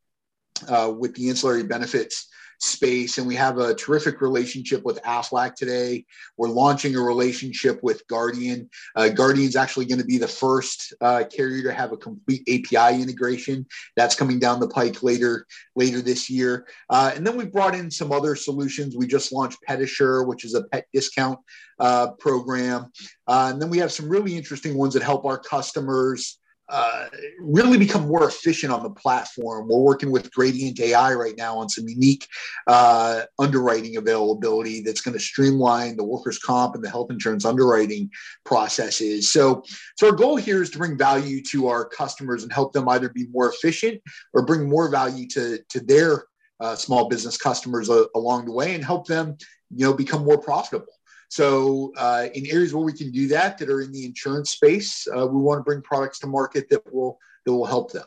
uh, 0.68 0.94
with 0.96 1.16
the 1.16 1.30
ancillary 1.30 1.64
benefits 1.64 2.28
space. 2.60 3.18
And 3.18 3.28
we 3.28 3.36
have 3.36 3.58
a 3.58 3.74
terrific 3.74 4.22
relationship 4.22 4.84
with 4.84 5.02
Aflac 5.04 5.56
today. 5.56 6.06
We're 6.38 6.50
launching 6.50 6.96
a 6.96 7.02
relationship 7.02 7.82
with 7.82 8.06
Guardian. 8.08 8.70
Uh, 8.96 9.10
Guardian's 9.10 9.56
actually 9.56 9.86
going 9.86 10.00
to 10.00 10.06
be 10.06 10.18
the 10.18 10.28
first 10.28 10.94
uh, 11.02 11.24
carrier 11.36 11.64
to 11.64 11.74
have 11.74 11.92
a 11.92 11.98
complete 11.98 12.42
API 12.48 13.02
integration. 13.02 13.66
That's 13.96 14.16
coming 14.16 14.40
down 14.40 14.60
the 14.60 14.68
pike 14.68 15.02
later 15.04 15.46
later 15.76 16.02
this 16.02 16.30
year. 16.30 16.68
Uh, 16.90 17.12
and 17.16 17.26
then 17.26 17.38
we 17.38 17.46
brought 17.46 17.76
in 17.76 17.90
some 17.90 18.12
other 18.12 18.36
solutions. 18.36 18.96
We 18.96 19.08
just 19.08 19.32
launched 19.32 19.60
PetAssure, 19.68 20.28
which 20.28 20.44
is 20.44 20.54
a 20.54 20.64
pet 20.64 20.86
discount 20.94 21.40
uh, 21.80 22.12
program. 22.12 22.92
Uh, 23.28 23.50
and 23.52 23.62
then 23.62 23.70
we 23.70 23.78
have 23.78 23.92
some 23.92 24.10
really 24.10 24.36
interesting 24.36 24.78
ones 24.78 24.94
that 24.94 25.04
help 25.04 25.26
our 25.26 25.38
customers 25.38 26.39
uh, 26.70 27.08
really 27.40 27.78
become 27.78 28.08
more 28.08 28.28
efficient 28.28 28.72
on 28.72 28.84
the 28.84 28.90
platform. 28.92 29.68
We're 29.68 29.80
working 29.80 30.12
with 30.12 30.32
Gradient 30.32 30.80
AI 30.80 31.14
right 31.14 31.36
now 31.36 31.58
on 31.58 31.68
some 31.68 31.88
unique 31.88 32.28
uh, 32.68 33.24
underwriting 33.40 33.98
availability 33.98 34.82
that's 34.82 35.02
going 35.02 35.14
to 35.14 35.20
streamline 35.20 35.98
the 35.98 36.04
workers' 36.04 36.38
comp 36.38 36.76
and 36.76 36.84
the 36.84 36.90
health 36.90 37.10
insurance 37.10 37.44
underwriting 37.44 38.12
processes. 38.46 39.32
So, 39.32 39.64
so 39.98 40.08
our 40.08 40.16
goal 40.16 40.36
here 40.36 40.62
is 40.62 40.70
to 40.72 40.78
bring 40.78 40.98
value 40.98 41.42
to 41.52 41.68
our 41.68 41.86
customers 41.86 42.44
and 42.44 42.54
help 42.54 42.74
them 42.74 42.88
either 42.90 43.10
be 43.10 43.28
more 43.32 43.52
efficient 43.52 44.02
or 44.34 44.46
bring 44.46 44.70
more 44.70 44.90
value 44.90 45.28
to 45.30 45.60
to 45.70 45.80
their 45.80 46.26
uh, 46.60 46.76
small 46.76 47.08
business 47.08 47.38
customers 47.38 47.90
uh, 47.90 48.06
along 48.16 48.46
the 48.46 48.52
way 48.52 48.76
and 48.76 48.84
help 48.84 49.08
them, 49.08 49.38
you 49.74 49.86
know, 49.86 49.94
become 49.94 50.24
more 50.24 50.38
profitable. 50.38 50.94
So, 51.30 51.94
uh, 51.96 52.28
in 52.34 52.48
areas 52.48 52.74
where 52.74 52.84
we 52.84 52.94
can 52.94 53.12
do 53.12 53.28
that, 53.28 53.60
that 53.60 53.70
are 53.70 53.82
in 53.82 53.92
the 53.92 54.04
insurance 54.04 54.50
space, 54.50 55.08
uh, 55.08 55.28
we 55.28 55.40
want 55.40 55.60
to 55.60 55.64
bring 55.64 55.82
products 55.82 56.20
to 56.20 56.28
market 56.28 56.70
that 56.70 56.92
will 56.92 57.20
that 57.46 57.54
will 57.54 57.66
help 57.66 57.92
them. 57.92 58.06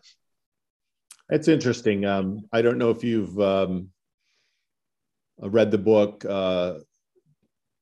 That's 1.28 1.48
interesting. 1.48 2.04
Um, 2.04 2.42
I 2.52 2.62
don't 2.62 2.78
know 2.78 2.90
if 2.90 3.04
you've 3.04 3.40
um, 3.40 3.90
read 5.38 5.70
the 5.70 5.78
book. 5.78 6.24
Uh, 6.28 6.80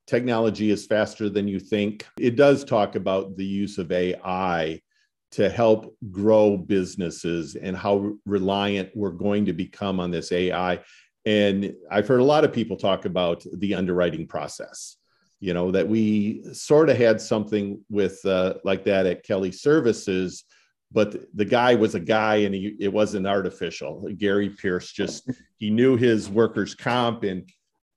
Technology 0.06 0.70
is 0.70 0.86
faster 0.86 1.28
than 1.28 1.46
you 1.46 1.60
think. 1.60 2.04
It 2.18 2.34
does 2.34 2.64
talk 2.64 2.96
about 2.96 3.36
the 3.36 3.44
use 3.44 3.78
of 3.78 3.92
AI 3.92 4.82
to 5.30 5.48
help 5.48 5.96
grow 6.10 6.56
businesses 6.56 7.54
and 7.54 7.76
how 7.76 8.14
reliant 8.26 8.90
we're 8.96 9.12
going 9.12 9.46
to 9.46 9.52
become 9.52 10.00
on 10.00 10.10
this 10.10 10.32
AI. 10.32 10.80
And 11.26 11.72
I've 11.88 12.08
heard 12.08 12.18
a 12.18 12.24
lot 12.24 12.44
of 12.44 12.52
people 12.52 12.76
talk 12.76 13.04
about 13.04 13.44
the 13.52 13.76
underwriting 13.76 14.26
process 14.26 14.96
you 15.40 15.54
know 15.54 15.70
that 15.70 15.88
we 15.88 16.42
sort 16.52 16.90
of 16.90 16.96
had 16.96 17.20
something 17.20 17.82
with 17.88 18.24
uh, 18.24 18.54
like 18.64 18.84
that 18.84 19.06
at 19.06 19.24
kelly 19.24 19.52
services 19.52 20.44
but 20.92 21.24
the 21.34 21.44
guy 21.44 21.74
was 21.74 21.94
a 21.94 22.00
guy 22.00 22.36
and 22.36 22.54
he, 22.54 22.76
it 22.78 22.92
wasn't 22.92 23.26
artificial 23.26 24.08
gary 24.16 24.50
pierce 24.50 24.92
just 24.92 25.30
he 25.58 25.70
knew 25.70 25.96
his 25.96 26.28
workers 26.28 26.74
comp 26.74 27.24
and 27.24 27.50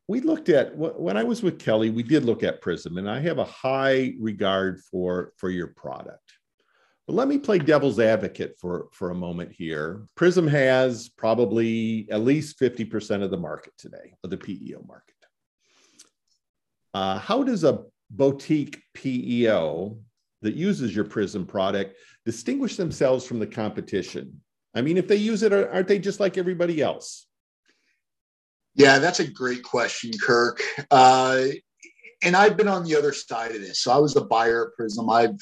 we 0.07 0.19
looked 0.19 0.49
at 0.49 0.75
when 0.75 1.17
I 1.17 1.23
was 1.23 1.41
with 1.41 1.59
Kelly, 1.59 1.89
we 1.89 2.03
did 2.03 2.25
look 2.25 2.43
at 2.43 2.61
Prism, 2.61 2.97
and 2.97 3.09
I 3.09 3.19
have 3.21 3.37
a 3.37 3.45
high 3.45 4.13
regard 4.19 4.81
for 4.91 5.31
for 5.37 5.49
your 5.49 5.67
product. 5.67 6.33
But 7.07 7.15
let 7.15 7.27
me 7.27 7.37
play 7.37 7.59
devil's 7.59 7.99
advocate 7.99 8.55
for 8.59 8.87
for 8.91 9.11
a 9.11 9.15
moment 9.15 9.51
here. 9.51 10.05
Prism 10.15 10.47
has 10.47 11.09
probably 11.09 12.07
at 12.11 12.21
least 12.21 12.59
fifty 12.59 12.85
percent 12.85 13.23
of 13.23 13.31
the 13.31 13.37
market 13.37 13.73
today, 13.77 14.13
of 14.23 14.29
the 14.29 14.37
PEO 14.37 14.83
market. 14.87 15.12
Uh, 16.93 17.17
how 17.17 17.43
does 17.43 17.63
a 17.63 17.83
boutique 18.09 18.81
PEO 18.93 19.97
that 20.41 20.55
uses 20.55 20.95
your 20.95 21.05
Prism 21.05 21.45
product 21.45 21.97
distinguish 22.25 22.75
themselves 22.75 23.25
from 23.25 23.39
the 23.39 23.47
competition? 23.47 24.41
I 24.75 24.81
mean, 24.81 24.97
if 24.97 25.07
they 25.07 25.15
use 25.15 25.43
it, 25.43 25.53
aren't 25.53 25.87
they 25.87 25.99
just 25.99 26.19
like 26.19 26.37
everybody 26.37 26.81
else? 26.81 27.27
Yeah, 28.75 28.99
that's 28.99 29.19
a 29.19 29.27
great 29.27 29.63
question, 29.63 30.11
Kirk. 30.19 30.61
Uh, 30.89 31.45
and 32.23 32.35
I've 32.35 32.57
been 32.57 32.67
on 32.67 32.83
the 32.83 32.95
other 32.95 33.13
side 33.13 33.51
of 33.51 33.61
this. 33.61 33.81
So 33.81 33.91
I 33.91 33.97
was 33.97 34.15
a 34.15 34.21
buyer 34.21 34.67
at 34.67 34.75
Prism. 34.75 35.09
I've 35.09 35.37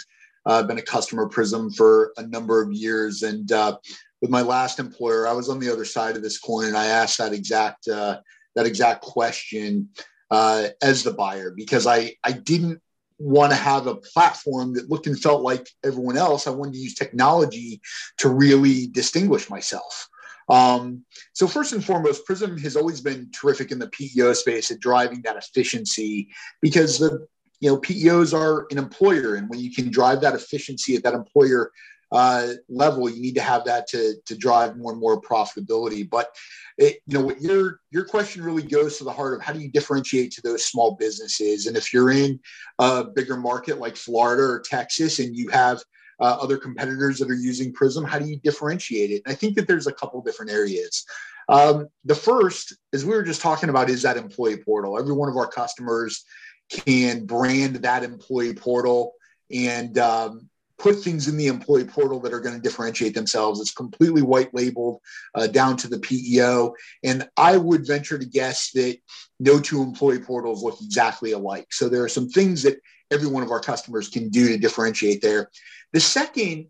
uh, 0.45 0.63
been 0.63 0.79
a 0.79 0.83
customer 0.83 1.27
Prism 1.29 1.71
for 1.71 2.11
a 2.17 2.27
number 2.27 2.61
of 2.61 2.73
years, 2.73 3.23
and 3.23 3.49
uh, 3.51 3.77
with 4.21 4.31
my 4.31 4.41
last 4.41 4.79
employer, 4.79 5.27
I 5.27 5.33
was 5.33 5.49
on 5.49 5.59
the 5.59 5.71
other 5.71 5.85
side 5.85 6.15
of 6.15 6.23
this 6.23 6.39
coin, 6.39 6.65
and 6.65 6.77
I 6.77 6.87
asked 6.87 7.19
that 7.19 7.33
exact 7.33 7.87
uh, 7.87 8.19
that 8.55 8.65
exact 8.65 9.01
question 9.01 9.89
uh, 10.31 10.69
as 10.81 11.03
the 11.03 11.13
buyer 11.13 11.51
because 11.51 11.85
I 11.85 12.15
I 12.23 12.31
didn't 12.31 12.81
want 13.19 13.51
to 13.51 13.57
have 13.57 13.85
a 13.85 13.95
platform 13.95 14.73
that 14.73 14.89
looked 14.89 15.05
and 15.05 15.19
felt 15.19 15.43
like 15.43 15.69
everyone 15.83 16.17
else. 16.17 16.47
I 16.47 16.51
wanted 16.51 16.73
to 16.73 16.79
use 16.79 16.95
technology 16.95 17.81
to 18.17 18.29
really 18.29 18.87
distinguish 18.87 19.47
myself. 19.49 20.09
Um, 20.49 21.05
so 21.33 21.47
first 21.47 21.73
and 21.73 21.85
foremost, 21.85 22.25
Prism 22.25 22.57
has 22.57 22.75
always 22.75 22.99
been 22.99 23.29
terrific 23.31 23.71
in 23.71 23.77
the 23.77 23.89
PEO 23.89 24.33
space 24.33 24.71
at 24.71 24.79
driving 24.79 25.21
that 25.21 25.37
efficiency 25.37 26.29
because 26.61 26.97
the 26.97 27.27
you 27.59 27.69
know 27.69 27.77
PEOs 27.77 28.33
are 28.33 28.65
an 28.71 28.79
employer, 28.79 29.35
and 29.35 29.47
when 29.49 29.59
you 29.59 29.71
can 29.71 29.91
drive 29.91 30.21
that 30.21 30.33
efficiency 30.33 30.95
at 30.95 31.03
that 31.03 31.13
employer 31.13 31.71
uh, 32.11 32.53
level, 32.67 33.09
you 33.09 33.21
need 33.21 33.35
to 33.35 33.41
have 33.41 33.63
that 33.65 33.87
to 33.87 34.15
to 34.25 34.37
drive 34.37 34.77
more 34.77 34.91
and 34.91 34.99
more 34.99 35.21
profitability. 35.21 36.09
But 36.09 36.35
it, 36.77 36.99
you 37.07 37.17
know, 37.17 37.25
what 37.25 37.41
your 37.41 37.79
your 37.91 38.05
question 38.05 38.43
really 38.43 38.63
goes 38.63 38.97
to 38.97 39.03
the 39.03 39.11
heart 39.11 39.33
of 39.33 39.41
how 39.41 39.53
do 39.53 39.59
you 39.59 39.71
differentiate 39.71 40.31
to 40.33 40.41
those 40.41 40.65
small 40.65 40.95
businesses, 40.95 41.67
and 41.67 41.77
if 41.77 41.93
you're 41.93 42.11
in 42.11 42.39
a 42.79 43.05
bigger 43.05 43.37
market 43.37 43.79
like 43.79 43.95
Florida 43.95 44.43
or 44.43 44.63
Texas, 44.65 45.19
and 45.19 45.35
you 45.35 45.49
have 45.49 45.81
uh, 46.19 46.37
other 46.39 46.57
competitors 46.57 47.17
that 47.19 47.29
are 47.29 47.35
using 47.35 47.73
Prism? 47.73 48.05
How 48.05 48.19
do 48.19 48.25
you 48.25 48.37
differentiate 48.37 49.11
it? 49.11 49.21
And 49.25 49.33
I 49.33 49.35
think 49.35 49.55
that 49.55 49.67
there's 49.67 49.87
a 49.87 49.93
couple 49.93 50.21
different 50.21 50.51
areas. 50.51 51.05
Um, 51.49 51.87
the 52.05 52.15
first, 52.15 52.75
as 52.93 53.03
we 53.03 53.15
were 53.15 53.23
just 53.23 53.41
talking 53.41 53.69
about, 53.69 53.89
is 53.89 54.03
that 54.03 54.17
employee 54.17 54.57
portal. 54.57 54.99
Every 54.99 55.13
one 55.13 55.29
of 55.29 55.35
our 55.35 55.47
customers 55.47 56.23
can 56.69 57.25
brand 57.25 57.77
that 57.77 58.03
employee 58.03 58.53
portal 58.53 59.13
and 59.51 59.97
um, 59.97 60.49
put 60.81 61.03
things 61.03 61.27
in 61.27 61.37
the 61.37 61.45
employee 61.45 61.85
portal 61.85 62.19
that 62.19 62.33
are 62.33 62.39
going 62.39 62.55
to 62.55 62.61
differentiate 62.61 63.13
themselves. 63.13 63.61
It's 63.61 63.71
completely 63.71 64.23
white 64.23 64.51
labeled 64.51 64.99
uh, 65.35 65.45
down 65.45 65.77
to 65.77 65.87
the 65.87 65.99
PEO. 65.99 66.73
And 67.03 67.29
I 67.37 67.55
would 67.55 67.85
venture 67.85 68.17
to 68.17 68.25
guess 68.25 68.71
that 68.71 68.97
no 69.39 69.59
two 69.59 69.83
employee 69.83 70.19
portals 70.19 70.63
look 70.63 70.81
exactly 70.81 71.33
alike. 71.33 71.67
So 71.69 71.87
there 71.87 72.03
are 72.03 72.09
some 72.09 72.29
things 72.29 72.63
that 72.63 72.79
every 73.11 73.27
one 73.27 73.43
of 73.43 73.51
our 73.51 73.59
customers 73.59 74.09
can 74.09 74.29
do 74.29 74.47
to 74.47 74.57
differentiate 74.57 75.21
there. 75.21 75.51
The 75.93 75.99
second 75.99 76.67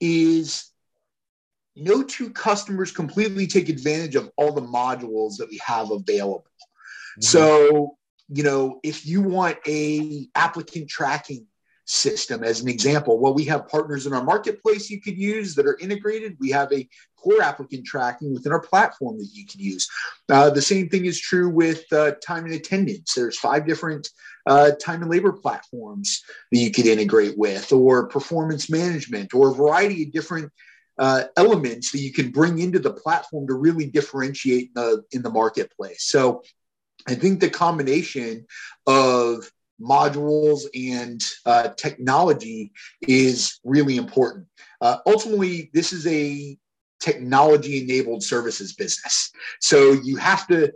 is 0.00 0.70
no 1.76 2.02
two 2.02 2.30
customers 2.30 2.90
completely 2.90 3.46
take 3.46 3.68
advantage 3.68 4.14
of 4.14 4.30
all 4.38 4.52
the 4.52 4.62
modules 4.62 5.36
that 5.36 5.50
we 5.50 5.60
have 5.64 5.90
available. 5.90 6.46
Mm-hmm. 7.18 7.22
So, 7.22 7.98
you 8.28 8.44
know, 8.44 8.80
if 8.82 9.04
you 9.04 9.20
want 9.20 9.58
a 9.66 10.28
applicant 10.34 10.88
tracking 10.88 11.46
system 11.92 12.42
as 12.42 12.60
an 12.60 12.68
example, 12.68 13.18
well, 13.18 13.34
we 13.34 13.44
have 13.44 13.68
partners 13.68 14.06
in 14.06 14.12
our 14.12 14.24
marketplace 14.24 14.88
you 14.88 15.00
could 15.00 15.18
use 15.18 15.54
that 15.54 15.66
are 15.66 15.78
integrated. 15.78 16.36
We 16.40 16.50
have 16.50 16.72
a 16.72 16.88
core 17.16 17.42
applicant 17.42 17.84
tracking 17.86 18.32
within 18.32 18.52
our 18.52 18.60
platform 18.60 19.18
that 19.18 19.28
you 19.32 19.46
can 19.46 19.60
use. 19.60 19.88
Uh, 20.28 20.50
the 20.50 20.62
same 20.62 20.88
thing 20.88 21.04
is 21.04 21.20
true 21.20 21.50
with 21.50 21.84
uh, 21.92 22.12
time 22.24 22.44
and 22.46 22.54
attendance. 22.54 23.14
There's 23.14 23.38
five 23.38 23.66
different 23.66 24.08
uh, 24.46 24.72
time 24.80 25.02
and 25.02 25.10
labor 25.10 25.32
platforms 25.32 26.22
that 26.50 26.58
you 26.58 26.70
could 26.70 26.86
integrate 26.86 27.36
with, 27.36 27.70
or 27.72 28.08
performance 28.08 28.70
management, 28.70 29.34
or 29.34 29.50
a 29.50 29.54
variety 29.54 30.04
of 30.04 30.12
different 30.12 30.50
uh, 30.98 31.24
elements 31.36 31.92
that 31.92 32.00
you 32.00 32.12
can 32.12 32.30
bring 32.30 32.58
into 32.58 32.78
the 32.78 32.92
platform 32.92 33.46
to 33.46 33.54
really 33.54 33.86
differentiate 33.86 34.74
the, 34.74 35.04
in 35.12 35.22
the 35.22 35.30
marketplace. 35.30 36.04
So 36.04 36.42
I 37.06 37.14
think 37.14 37.40
the 37.40 37.50
combination 37.50 38.46
of 38.86 39.50
modules 39.82 40.62
and 40.74 41.20
uh, 41.46 41.68
technology 41.76 42.72
is 43.02 43.58
really 43.64 43.96
important. 43.96 44.46
Uh, 44.80 44.98
ultimately, 45.06 45.70
this 45.74 45.92
is 45.92 46.06
a 46.06 46.56
technology 47.00 47.82
enabled 47.82 48.22
services 48.22 48.74
business. 48.74 49.32
So 49.60 49.92
you 49.92 50.16
have 50.16 50.46
to 50.48 50.72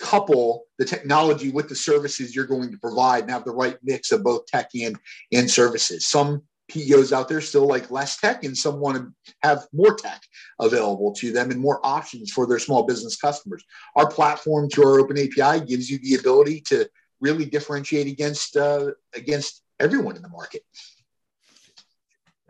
couple 0.00 0.64
the 0.78 0.84
technology 0.84 1.50
with 1.50 1.68
the 1.68 1.76
services 1.76 2.34
you're 2.34 2.46
going 2.46 2.72
to 2.72 2.78
provide 2.78 3.22
and 3.22 3.30
have 3.30 3.44
the 3.44 3.52
right 3.52 3.76
mix 3.82 4.10
of 4.10 4.24
both 4.24 4.46
tech 4.46 4.68
and, 4.74 4.96
and 5.32 5.48
services. 5.48 6.06
Some 6.06 6.42
PEOs 6.70 7.12
out 7.12 7.28
there 7.28 7.40
still 7.40 7.66
like 7.66 7.90
less 7.90 8.18
tech, 8.18 8.44
and 8.44 8.56
some 8.56 8.80
want 8.80 8.96
to 8.96 9.12
have 9.42 9.66
more 9.72 9.94
tech 9.94 10.22
available 10.60 11.12
to 11.12 11.30
them 11.30 11.50
and 11.50 11.60
more 11.60 11.84
options 11.84 12.32
for 12.32 12.46
their 12.46 12.58
small 12.58 12.84
business 12.84 13.16
customers. 13.16 13.62
Our 13.94 14.08
platform 14.08 14.68
through 14.68 14.86
our 14.86 15.00
open 15.00 15.18
API 15.18 15.64
gives 15.66 15.90
you 15.90 15.98
the 15.98 16.14
ability 16.14 16.62
to 16.68 16.88
really 17.22 17.46
differentiate 17.46 18.08
against 18.08 18.56
uh, 18.56 18.90
against 19.14 19.62
everyone 19.80 20.16
in 20.16 20.22
the 20.22 20.28
market. 20.28 20.62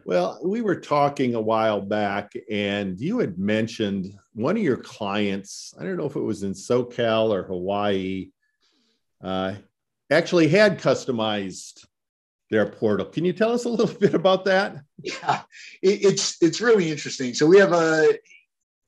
Well, 0.05 0.41
we 0.43 0.63
were 0.63 0.81
talking 0.81 1.37
a 1.37 1.41
while 1.41 1.81
back, 1.81 2.33
and 2.51 2.99
you 2.99 3.21
had 3.21 3.39
mentioned 3.39 4.19
one 4.33 4.57
of 4.57 4.63
your 4.63 4.79
clients. 4.79 5.73
I 5.79 5.85
don't 5.85 5.97
know 5.97 6.07
if 6.07 6.17
it 6.17 6.21
was 6.21 6.43
in 6.43 6.55
SoCal 6.55 7.31
or 7.31 7.45
Hawaii. 7.45 8.31
Uh, 9.23 9.55
actually, 10.11 10.49
had 10.49 10.81
customized 10.81 11.87
their 12.51 12.67
portal. 12.67 13.07
Can 13.07 13.25
you 13.25 13.33
tell 13.33 13.53
us 13.53 13.65
a 13.65 13.69
little 13.69 13.95
bit 14.01 14.15
about 14.15 14.45
that? 14.47 14.83
Yeah, 14.99 15.43
it, 15.83 16.05
it's 16.05 16.43
it's 16.43 16.61
really 16.61 16.91
interesting. 16.91 17.33
So 17.35 17.47
we 17.47 17.59
have 17.59 17.73
a, 17.73 18.09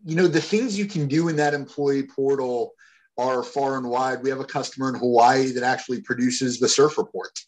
you 0.04 0.16
know, 0.16 0.26
the 0.26 0.40
things 0.40 0.76
you 0.76 0.86
can 0.86 1.06
do 1.06 1.28
in 1.28 1.36
that 1.36 1.54
employee 1.54 2.08
portal 2.08 2.72
are 3.18 3.42
far 3.42 3.76
and 3.76 3.88
wide. 3.88 4.22
We 4.22 4.30
have 4.30 4.40
a 4.40 4.44
customer 4.44 4.88
in 4.88 4.96
Hawaii 4.96 5.52
that 5.52 5.62
actually 5.62 6.00
produces 6.02 6.58
the 6.58 6.68
surf 6.68 6.98
report 6.98 7.38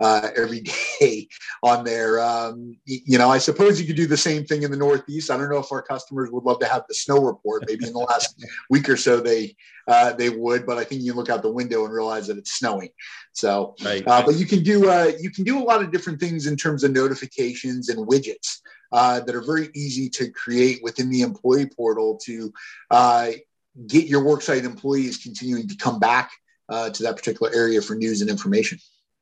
uh, 0.00 0.30
every 0.36 0.60
day 1.00 1.28
on 1.62 1.84
there. 1.84 2.20
Um, 2.20 2.76
you 2.84 3.18
know, 3.18 3.30
I 3.30 3.38
suppose 3.38 3.80
you 3.80 3.86
could 3.86 3.96
do 3.96 4.06
the 4.06 4.16
same 4.16 4.44
thing 4.44 4.62
in 4.62 4.70
the 4.70 4.76
Northeast. 4.76 5.30
I 5.30 5.36
don't 5.36 5.50
know 5.50 5.58
if 5.58 5.72
our 5.72 5.82
customers 5.82 6.30
would 6.30 6.44
love 6.44 6.60
to 6.60 6.66
have 6.66 6.84
the 6.88 6.94
snow 6.94 7.18
report. 7.18 7.64
Maybe 7.66 7.86
in 7.86 7.92
the 7.92 7.98
last 8.10 8.44
week 8.70 8.88
or 8.88 8.96
so 8.96 9.20
they 9.20 9.56
uh, 9.88 10.12
they 10.12 10.30
would, 10.30 10.66
but 10.66 10.78
I 10.78 10.84
think 10.84 11.02
you 11.02 11.14
look 11.14 11.30
out 11.30 11.42
the 11.42 11.52
window 11.52 11.84
and 11.84 11.94
realize 11.94 12.26
that 12.26 12.38
it's 12.38 12.54
snowing. 12.54 12.90
So, 13.32 13.74
right. 13.84 14.06
uh, 14.06 14.24
but 14.24 14.34
you 14.36 14.46
can 14.46 14.62
do 14.62 14.90
uh, 14.90 15.12
you 15.18 15.30
can 15.30 15.44
do 15.44 15.58
a 15.58 15.64
lot 15.64 15.82
of 15.82 15.92
different 15.92 16.20
things 16.20 16.46
in 16.46 16.56
terms 16.56 16.84
of 16.84 16.92
notifications 16.92 17.88
and 17.88 18.06
widgets. 18.06 18.60
Uh, 18.92 19.18
that 19.18 19.34
are 19.34 19.42
very 19.42 19.68
easy 19.74 20.08
to 20.08 20.30
create 20.30 20.78
within 20.80 21.10
the 21.10 21.22
employee 21.22 21.66
portal 21.66 22.16
to 22.22 22.52
uh, 22.92 23.30
get 23.86 24.06
your 24.06 24.22
worksite 24.22 24.64
employees 24.64 25.18
continuing 25.18 25.68
to 25.68 25.76
come 25.76 25.98
back 25.98 26.30
uh, 26.68 26.90
to 26.90 27.02
that 27.02 27.16
particular 27.16 27.52
area 27.54 27.80
for 27.80 27.94
news 27.94 28.20
and 28.20 28.30
information. 28.30 28.78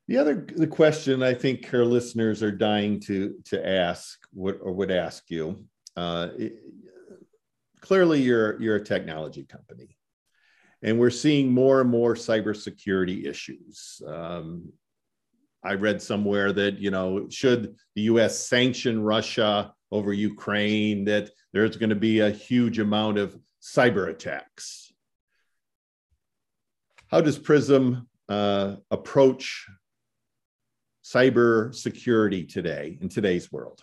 The 0.07 0.19
other 0.19 0.47
the 0.55 0.67
question 0.67 1.23
I 1.23 1.33
think 1.35 1.73
our 1.73 1.85
listeners 1.85 2.43
are 2.43 2.53
dying 2.53 3.01
to 3.01 3.37
to 3.47 3.67
ask 3.67 4.19
would 4.35 4.59
or 4.61 4.73
would 4.73 4.91
ask 4.91 5.31
you. 5.31 5.65
Uh, 5.97 6.29
it, 6.39 6.59
clearly, 7.81 8.21
you're 8.21 8.61
you're 8.61 8.77
a 8.77 8.85
technology 8.85 9.45
company, 9.45 9.97
and 10.83 10.99
we're 10.99 11.11
seeing 11.11 11.53
more 11.53 11.81
and 11.81 11.91
more 11.91 12.15
cybersecurity 12.15 13.27
issues. 13.27 14.03
Um, 14.07 14.73
I 15.65 15.75
read 15.75 16.03
somewhere 16.03 16.53
that 16.53 16.79
you 16.79 16.91
know 16.91 17.27
should 17.31 17.75
the 17.95 18.03
U.S. 18.03 18.47
sanction 18.47 19.03
Russia 19.03 19.73
over 19.91 20.13
Ukraine, 20.13 21.05
that 21.07 21.31
there's 21.55 21.79
going 21.79 21.91
to 21.91 21.97
be 21.97 22.21
a 22.21 22.31
huge 22.31 22.79
amount 22.79 23.17
of 23.17 23.39
cyber 23.65 24.09
attacks. 24.09 24.93
How 27.09 27.23
does 27.23 27.39
Prism 27.39 28.09
uh, 28.29 28.77
approach 28.91 29.67
cyber 31.03 31.75
security 31.75 32.45
today 32.45 32.99
in 33.01 33.09
today's 33.09 33.51
world? 33.51 33.81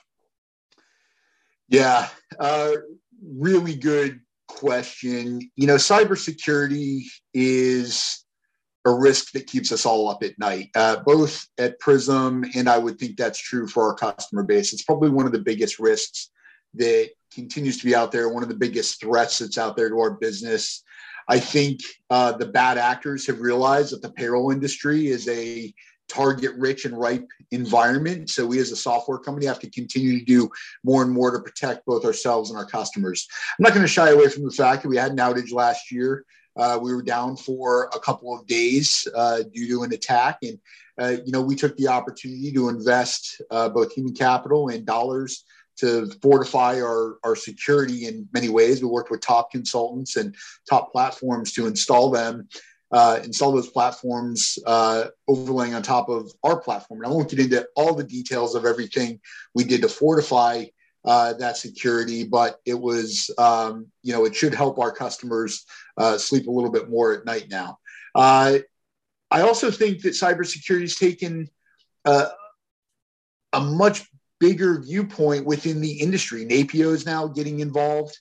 Yeah, 1.68 2.10
uh, 2.40 2.74
really 3.24 3.76
good 3.76 4.20
question. 4.48 5.50
You 5.56 5.68
know, 5.68 5.76
cybersecurity 5.76 7.04
is 7.34 8.26
a 8.86 8.92
risk 8.92 9.32
that 9.32 9.48
keeps 9.48 9.72
us 9.72 9.86
all 9.86 10.10
up 10.10 10.24
at 10.24 10.38
night, 10.38 10.70
uh, 10.76 10.98
both 11.06 11.48
at 11.58 11.80
Prism, 11.80 12.44
and 12.56 12.68
I 12.68 12.78
would 12.78 13.00
think 13.00 13.16
that's 13.16 13.40
true 13.40 13.68
for 13.68 13.88
our 13.88 13.96
customer 13.96 14.44
base. 14.44 14.74
It's 14.74 14.84
probably 14.84 15.10
one 15.10 15.26
of 15.26 15.32
the 15.32 15.40
biggest 15.40 15.80
risks 15.80 16.32
that 16.74 17.12
continues 17.34 17.78
to 17.80 17.86
be 17.86 17.96
out 17.96 18.12
there, 18.12 18.30
one 18.30 18.44
of 18.44 18.50
the 18.50 18.56
biggest 18.56 19.00
threats 19.00 19.40
that's 19.40 19.58
out 19.58 19.76
there 19.76 19.90
to 19.90 20.00
our 20.00 20.12
business. 20.12 20.84
I 21.28 21.40
think 21.40 21.80
uh, 22.10 22.34
the 22.34 22.48
bad 22.48 22.78
actors 22.78 23.26
have 23.28 23.40
realized 23.40 23.94
that 23.94 24.02
the 24.02 24.12
payroll 24.12 24.52
industry 24.52 25.08
is 25.08 25.28
a 25.28 25.74
target 26.10 26.52
rich 26.58 26.84
and 26.84 26.98
ripe 26.98 27.26
environment. 27.52 28.30
So 28.30 28.46
we 28.46 28.60
as 28.60 28.72
a 28.72 28.76
software 28.76 29.18
company 29.18 29.46
have 29.46 29.60
to 29.60 29.70
continue 29.70 30.20
to 30.20 30.26
do 30.26 30.50
more 30.84 31.04
and 31.04 31.12
more 31.12 31.32
to 31.32 31.40
protect 31.40 31.86
both 31.86 32.04
ourselves 32.04 32.50
and 32.50 32.60
our 32.60 32.66
customers. 32.66 33.28
I'm 33.58 33.64
not 33.64 33.74
going 33.74 33.84
to 33.84 33.88
shy 33.88 34.10
away 34.10 34.28
from 34.28 34.44
the 34.44 34.52
fact 34.52 34.84
that 34.84 34.90
we 34.90 34.98
had 34.98 35.12
an 35.12 35.18
outage 35.18 35.54
last 35.54 35.92
year. 35.92 36.26
Uh, 36.58 36.78
we 36.82 36.94
were 36.94 37.02
down 37.02 37.38
for 37.38 37.90
a 37.96 38.00
couple 38.00 38.38
of 38.38 38.46
days 38.46 39.08
uh, 39.16 39.44
due 39.54 39.70
to 39.70 39.84
an 39.84 39.94
attack. 39.94 40.40
And, 40.44 40.60
uh, 41.00 41.22
you 41.26 41.32
know, 41.32 41.42
we 41.42 41.56
took 41.56 41.78
the 41.78 41.88
opportunity 41.88 42.52
to 42.52 42.68
invest 42.68 43.42
uh, 43.50 43.70
both 43.70 43.94
human 43.94 44.14
capital 44.14 44.68
and 44.68 44.86
dollars 44.86 45.46
to 45.78 46.12
fortify 46.22 46.82
our, 46.82 47.18
our 47.24 47.36
security 47.36 48.08
in 48.08 48.28
many 48.34 48.50
ways. 48.50 48.82
We 48.82 48.90
worked 48.90 49.12
with 49.12 49.22
top 49.22 49.51
consultants 49.51 50.16
and 50.16 50.36
top 50.70 50.92
platforms 50.92 51.54
to 51.54 51.68
install 51.68 52.12
them 52.12 52.48
uh, 52.92 53.20
install 53.24 53.51
those 53.51 53.70
platforms 53.70 54.60
uh, 54.66 55.06
overlaying 55.28 55.74
on 55.74 55.82
top 55.82 56.10
of 56.10 56.32
our 56.44 56.60
platform. 56.60 57.01
And 57.01 57.12
I 57.12 57.16
won't 57.16 57.30
get 57.30 57.40
into 57.40 57.66
all 57.75 57.96
the 57.96 58.04
details 58.04 58.54
of 58.56 58.66
everything 58.66 59.20
we 59.56 59.63
did 59.63 59.82
to 59.82 59.90
fortify 59.90 60.66
uh, 61.06 61.34
that 61.34 61.58
security, 61.58 62.25
but 62.25 62.60
it 62.66 62.80
was, 62.80 63.34
um, 63.38 63.88
you 64.04 64.13
know, 64.13 64.25
it 64.25 64.36
should 64.36 64.54
help 64.54 64.78
our 64.78 64.92
customers 64.92 65.66
uh, 65.98 66.18
sleep 66.18 66.48
a 66.48 66.51
little 66.51 66.72
bit 66.72 66.90
more 66.90 67.13
at 67.13 67.25
night 67.25 67.48
now. 67.50 67.80
Uh, 68.13 68.60
I 69.32 69.42
also 69.42 69.72
think 69.72 70.01
that 70.01 70.10
cybersecurity 70.10 70.82
has 70.82 70.96
taken 70.96 71.50
uh, 72.06 72.28
a 73.54 73.62
much 73.62 74.06
bigger 74.42 74.82
viewpoint 74.82 75.46
within 75.46 75.80
the 75.80 76.02
industry. 76.02 76.46
NAPEO 76.46 76.92
is 76.94 77.06
now 77.06 77.28
getting 77.28 77.62
involved 77.62 78.18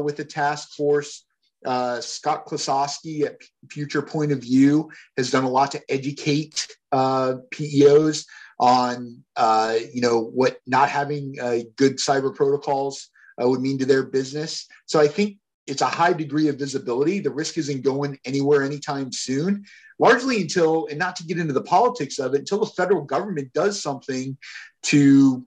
with 0.00 0.16
the 0.16 0.24
task 0.24 0.70
force. 0.74 1.26
Uh, 1.66 2.00
Scott 2.00 2.46
Klososky 2.46 3.22
at 3.22 3.40
Future 3.70 4.00
Point 4.00 4.30
of 4.30 4.40
View 4.40 4.88
has 5.16 5.32
done 5.32 5.42
a 5.42 5.50
lot 5.50 5.72
to 5.72 5.82
educate 5.90 6.68
uh, 6.92 7.34
PEOs 7.50 8.24
on, 8.60 9.24
uh, 9.34 9.76
you 9.92 10.00
know, 10.00 10.22
what 10.22 10.58
not 10.66 10.88
having 10.88 11.34
good 11.76 11.96
cyber 11.96 12.34
protocols 12.34 13.10
uh, 13.42 13.48
would 13.48 13.60
mean 13.60 13.78
to 13.78 13.84
their 13.84 14.04
business. 14.04 14.66
So 14.86 15.00
I 15.00 15.08
think 15.08 15.38
it's 15.66 15.82
a 15.82 15.86
high 15.86 16.12
degree 16.12 16.48
of 16.48 16.58
visibility. 16.58 17.18
The 17.18 17.30
risk 17.30 17.58
isn't 17.58 17.82
going 17.82 18.18
anywhere 18.24 18.62
anytime 18.62 19.12
soon, 19.12 19.64
largely 19.98 20.40
until, 20.40 20.86
and 20.86 20.98
not 20.98 21.16
to 21.16 21.24
get 21.24 21.38
into 21.38 21.52
the 21.52 21.62
politics 21.62 22.18
of 22.18 22.34
it, 22.34 22.40
until 22.40 22.60
the 22.60 22.66
federal 22.66 23.02
government 23.02 23.52
does 23.52 23.82
something 23.82 24.38
to 24.84 25.46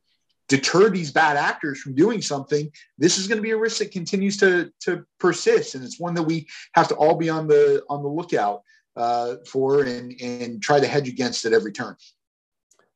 deter 0.49 0.89
these 0.89 1.11
bad 1.11 1.37
actors 1.37 1.79
from 1.79 1.95
doing 1.95 2.21
something, 2.21 2.69
this 2.97 3.17
is 3.17 3.27
going 3.27 3.37
to 3.37 3.43
be 3.43 3.51
a 3.51 3.57
risk 3.57 3.77
that 3.77 3.91
continues 3.91 4.35
to 4.37 4.71
to 4.81 5.05
persist, 5.19 5.75
and 5.75 5.83
it's 5.83 5.99
one 5.99 6.15
that 6.15 6.23
we 6.23 6.47
have 6.73 6.89
to 6.89 6.95
all 6.95 7.15
be 7.15 7.29
on 7.29 7.47
the 7.47 7.81
on 7.89 8.03
the 8.03 8.09
lookout 8.09 8.63
uh, 8.97 9.35
for 9.47 9.83
and 9.83 10.19
and 10.21 10.61
try 10.61 10.79
to 10.79 10.87
hedge 10.87 11.07
against 11.07 11.45
at 11.45 11.53
every 11.53 11.71
turn. 11.71 11.95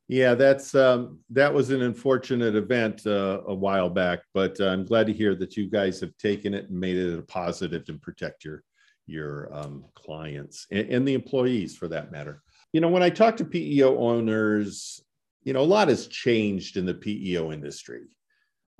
Yeah, 0.09 0.35
that's 0.35 0.75
um, 0.75 1.19
that 1.29 1.53
was 1.53 1.69
an 1.69 1.81
unfortunate 1.81 2.55
event 2.55 3.07
uh, 3.07 3.41
a 3.47 3.53
while 3.53 3.89
back, 3.89 4.19
but 4.33 4.59
uh, 4.59 4.67
I'm 4.67 4.83
glad 4.83 5.07
to 5.07 5.13
hear 5.13 5.33
that 5.35 5.55
you 5.55 5.69
guys 5.69 6.01
have 6.01 6.17
taken 6.17 6.53
it 6.53 6.69
and 6.69 6.79
made 6.79 6.97
it 6.97 7.17
a 7.17 7.21
positive 7.21 7.85
to 7.85 7.93
protect 7.93 8.43
your 8.43 8.63
your 9.05 9.49
um, 9.53 9.85
clients 9.95 10.65
and, 10.71 10.89
and 10.89 11.07
the 11.07 11.13
employees 11.13 11.77
for 11.77 11.87
that 11.89 12.11
matter. 12.11 12.41
You 12.73 12.81
know, 12.81 12.89
when 12.89 13.03
I 13.03 13.09
talk 13.09 13.37
to 13.37 13.45
PEO 13.45 13.97
owners 13.97 15.02
you 15.43 15.53
know, 15.53 15.61
a 15.61 15.63
lot 15.63 15.87
has 15.89 16.07
changed 16.07 16.77
in 16.77 16.85
the 16.85 16.93
PEO 16.93 17.51
industry. 17.51 18.03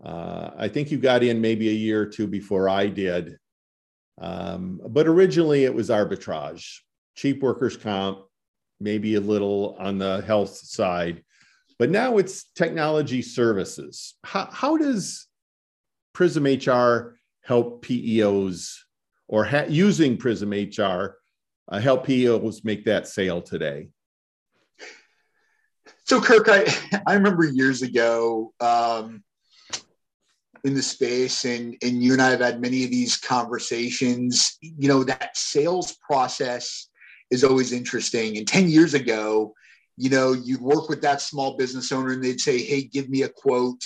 Uh, 0.03 0.51
I 0.58 0.67
think 0.67 0.91
you 0.91 0.98
got 0.98 1.24
in 1.24 1.41
maybe 1.41 1.70
a 1.70 1.74
year 1.74 2.01
or 2.01 2.05
two 2.05 2.27
before 2.27 2.70
I 2.70 2.88
did. 2.88 3.38
Um, 4.20 4.79
but 4.89 5.08
originally 5.08 5.65
it 5.65 5.74
was 5.74 5.89
arbitrage, 5.89 6.79
cheap 7.15 7.41
workers' 7.41 7.77
comp, 7.77 8.20
maybe 8.79 9.15
a 9.15 9.22
little 9.22 9.75
on 9.79 9.98
the 9.98 10.22
health 10.22 10.55
side. 10.55 11.24
But 11.79 11.89
now 11.89 12.17
it's 12.17 12.51
technology 12.51 13.22
services. 13.22 14.15
How, 14.24 14.48
how 14.51 14.77
does 14.77 15.27
Prism 16.13 16.46
HR 16.46 17.17
help 17.43 17.84
PEOs 17.86 18.77
or 19.27 19.43
ha- 19.43 19.65
using 19.67 20.18
Prism 20.18 20.51
HR 20.51 21.18
uh, 21.70 21.79
help 21.79 22.05
PEOs 22.05 22.64
make 22.64 22.85
that 22.85 23.07
sale 23.07 23.42
today? 23.42 23.90
So, 26.05 26.20
Kirk, 26.20 26.48
I, 26.50 26.66
I 27.07 27.13
remember 27.13 27.46
years 27.46 27.81
ago 27.81 28.53
um, 28.59 29.24
in 30.63 30.74
the 30.74 30.81
space, 30.81 31.46
and, 31.46 31.75
and 31.81 32.03
you 32.03 32.13
and 32.13 32.22
I 32.22 32.31
have 32.31 32.42
had 32.42 32.61
many 32.61 32.83
of 32.83 32.92
these 32.92 33.18
conversations. 33.18 34.57
You 34.61 34.87
know, 34.87 35.03
that 35.03 35.37
sales 35.37 35.98
process 36.05 36.89
is 37.31 37.44
always 37.44 37.72
interesting. 37.72 38.37
And 38.37 38.48
10 38.48 38.70
years 38.70 38.94
ago, 38.94 39.53
you 39.98 40.09
know, 40.09 40.33
you'd 40.33 40.61
work 40.61 40.89
with 40.89 41.01
that 41.01 41.22
small 41.22 41.55
business 41.57 41.92
owner 41.92 42.11
and 42.13 42.24
they'd 42.24 42.39
say, 42.39 42.61
Hey, 42.63 42.83
give 42.83 43.09
me 43.09 43.24
a 43.24 43.29
quote. 43.29 43.83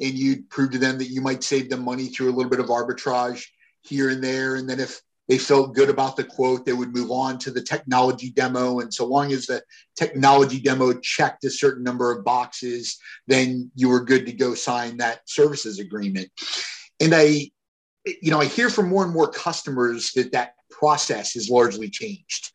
And 0.00 0.14
you'd 0.14 0.48
prove 0.50 0.70
to 0.72 0.78
them 0.78 0.98
that 0.98 1.10
you 1.10 1.20
might 1.20 1.42
save 1.42 1.68
them 1.68 1.84
money 1.84 2.06
through 2.06 2.30
a 2.30 2.34
little 2.36 2.50
bit 2.50 2.60
of 2.60 2.66
arbitrage 2.66 3.44
here 3.82 4.10
and 4.10 4.22
there. 4.22 4.54
And 4.54 4.70
then 4.70 4.78
if 4.78 5.00
they 5.28 5.38
felt 5.38 5.74
good 5.74 5.90
about 5.90 6.16
the 6.16 6.24
quote, 6.24 6.64
they 6.64 6.72
would 6.72 6.94
move 6.94 7.10
on 7.10 7.38
to 7.38 7.50
the 7.50 7.60
technology 7.60 8.30
demo. 8.30 8.80
And 8.80 8.92
so 8.92 9.04
long 9.04 9.30
as 9.32 9.46
the 9.46 9.62
technology 9.96 10.58
demo 10.58 10.94
checked 10.94 11.44
a 11.44 11.50
certain 11.50 11.84
number 11.84 12.10
of 12.10 12.24
boxes, 12.24 12.98
then 13.26 13.70
you 13.74 13.90
were 13.90 14.04
good 14.04 14.26
to 14.26 14.32
go 14.32 14.54
sign 14.54 14.96
that 14.96 15.20
services 15.26 15.78
agreement. 15.78 16.30
And 16.98 17.14
I, 17.14 17.50
you 18.06 18.30
know, 18.30 18.40
I 18.40 18.46
hear 18.46 18.70
from 18.70 18.88
more 18.88 19.04
and 19.04 19.12
more 19.12 19.30
customers 19.30 20.12
that 20.12 20.32
that 20.32 20.54
process 20.70 21.34
has 21.34 21.50
largely 21.50 21.90
changed. 21.90 22.52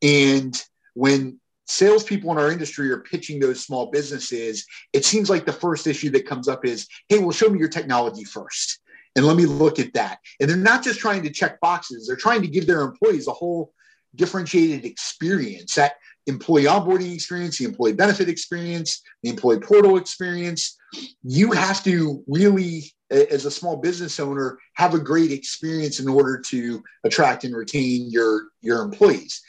And 0.00 0.60
when 0.94 1.40
salespeople 1.66 2.30
in 2.32 2.38
our 2.38 2.50
industry 2.50 2.90
are 2.90 3.00
pitching 3.00 3.38
those 3.38 3.62
small 3.62 3.90
businesses, 3.90 4.64
it 4.92 5.04
seems 5.04 5.28
like 5.28 5.44
the 5.44 5.52
first 5.52 5.86
issue 5.86 6.10
that 6.10 6.26
comes 6.26 6.48
up 6.48 6.64
is, 6.64 6.86
hey, 7.08 7.18
well, 7.18 7.32
show 7.32 7.50
me 7.50 7.58
your 7.58 7.68
technology 7.68 8.24
first 8.24 8.80
and 9.16 9.26
let 9.26 9.36
me 9.36 9.46
look 9.46 9.78
at 9.78 9.92
that. 9.94 10.18
And 10.40 10.48
they're 10.48 10.56
not 10.56 10.82
just 10.82 11.00
trying 11.00 11.22
to 11.22 11.30
check 11.30 11.60
boxes, 11.60 12.06
they're 12.06 12.16
trying 12.16 12.42
to 12.42 12.48
give 12.48 12.66
their 12.66 12.82
employees 12.82 13.28
a 13.28 13.32
whole 13.32 13.72
differentiated 14.14 14.84
experience 14.84 15.74
that 15.74 15.94
employee 16.26 16.64
onboarding 16.64 17.14
experience, 17.14 17.58
the 17.58 17.64
employee 17.64 17.92
benefit 17.92 18.28
experience, 18.28 19.02
the 19.22 19.30
employee 19.30 19.60
portal 19.60 19.96
experience. 19.96 20.76
You 21.22 21.52
have 21.52 21.82
to 21.84 22.22
really, 22.26 22.84
as 23.10 23.44
a 23.44 23.50
small 23.50 23.76
business 23.76 24.18
owner, 24.18 24.58
have 24.74 24.94
a 24.94 24.98
great 24.98 25.32
experience 25.32 26.00
in 26.00 26.08
order 26.08 26.40
to 26.48 26.82
attract 27.04 27.44
and 27.44 27.54
retain 27.54 28.10
your, 28.10 28.48
your 28.62 28.82
employees. 28.82 29.42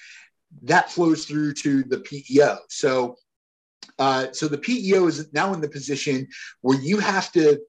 That 0.64 0.92
flows 0.92 1.26
through 1.26 1.54
to 1.56 1.84
the 1.84 2.00
PEO. 2.00 2.58
So, 2.70 3.16
uh, 4.00 4.28
so 4.32 4.48
the 4.48 4.58
PEO 4.58 5.08
is 5.08 5.32
now 5.34 5.54
in 5.54 5.62
the 5.62 5.70
position 5.70 6.28
where 6.62 6.80
you 6.80 6.98
have 7.00 7.32
to 7.34 7.60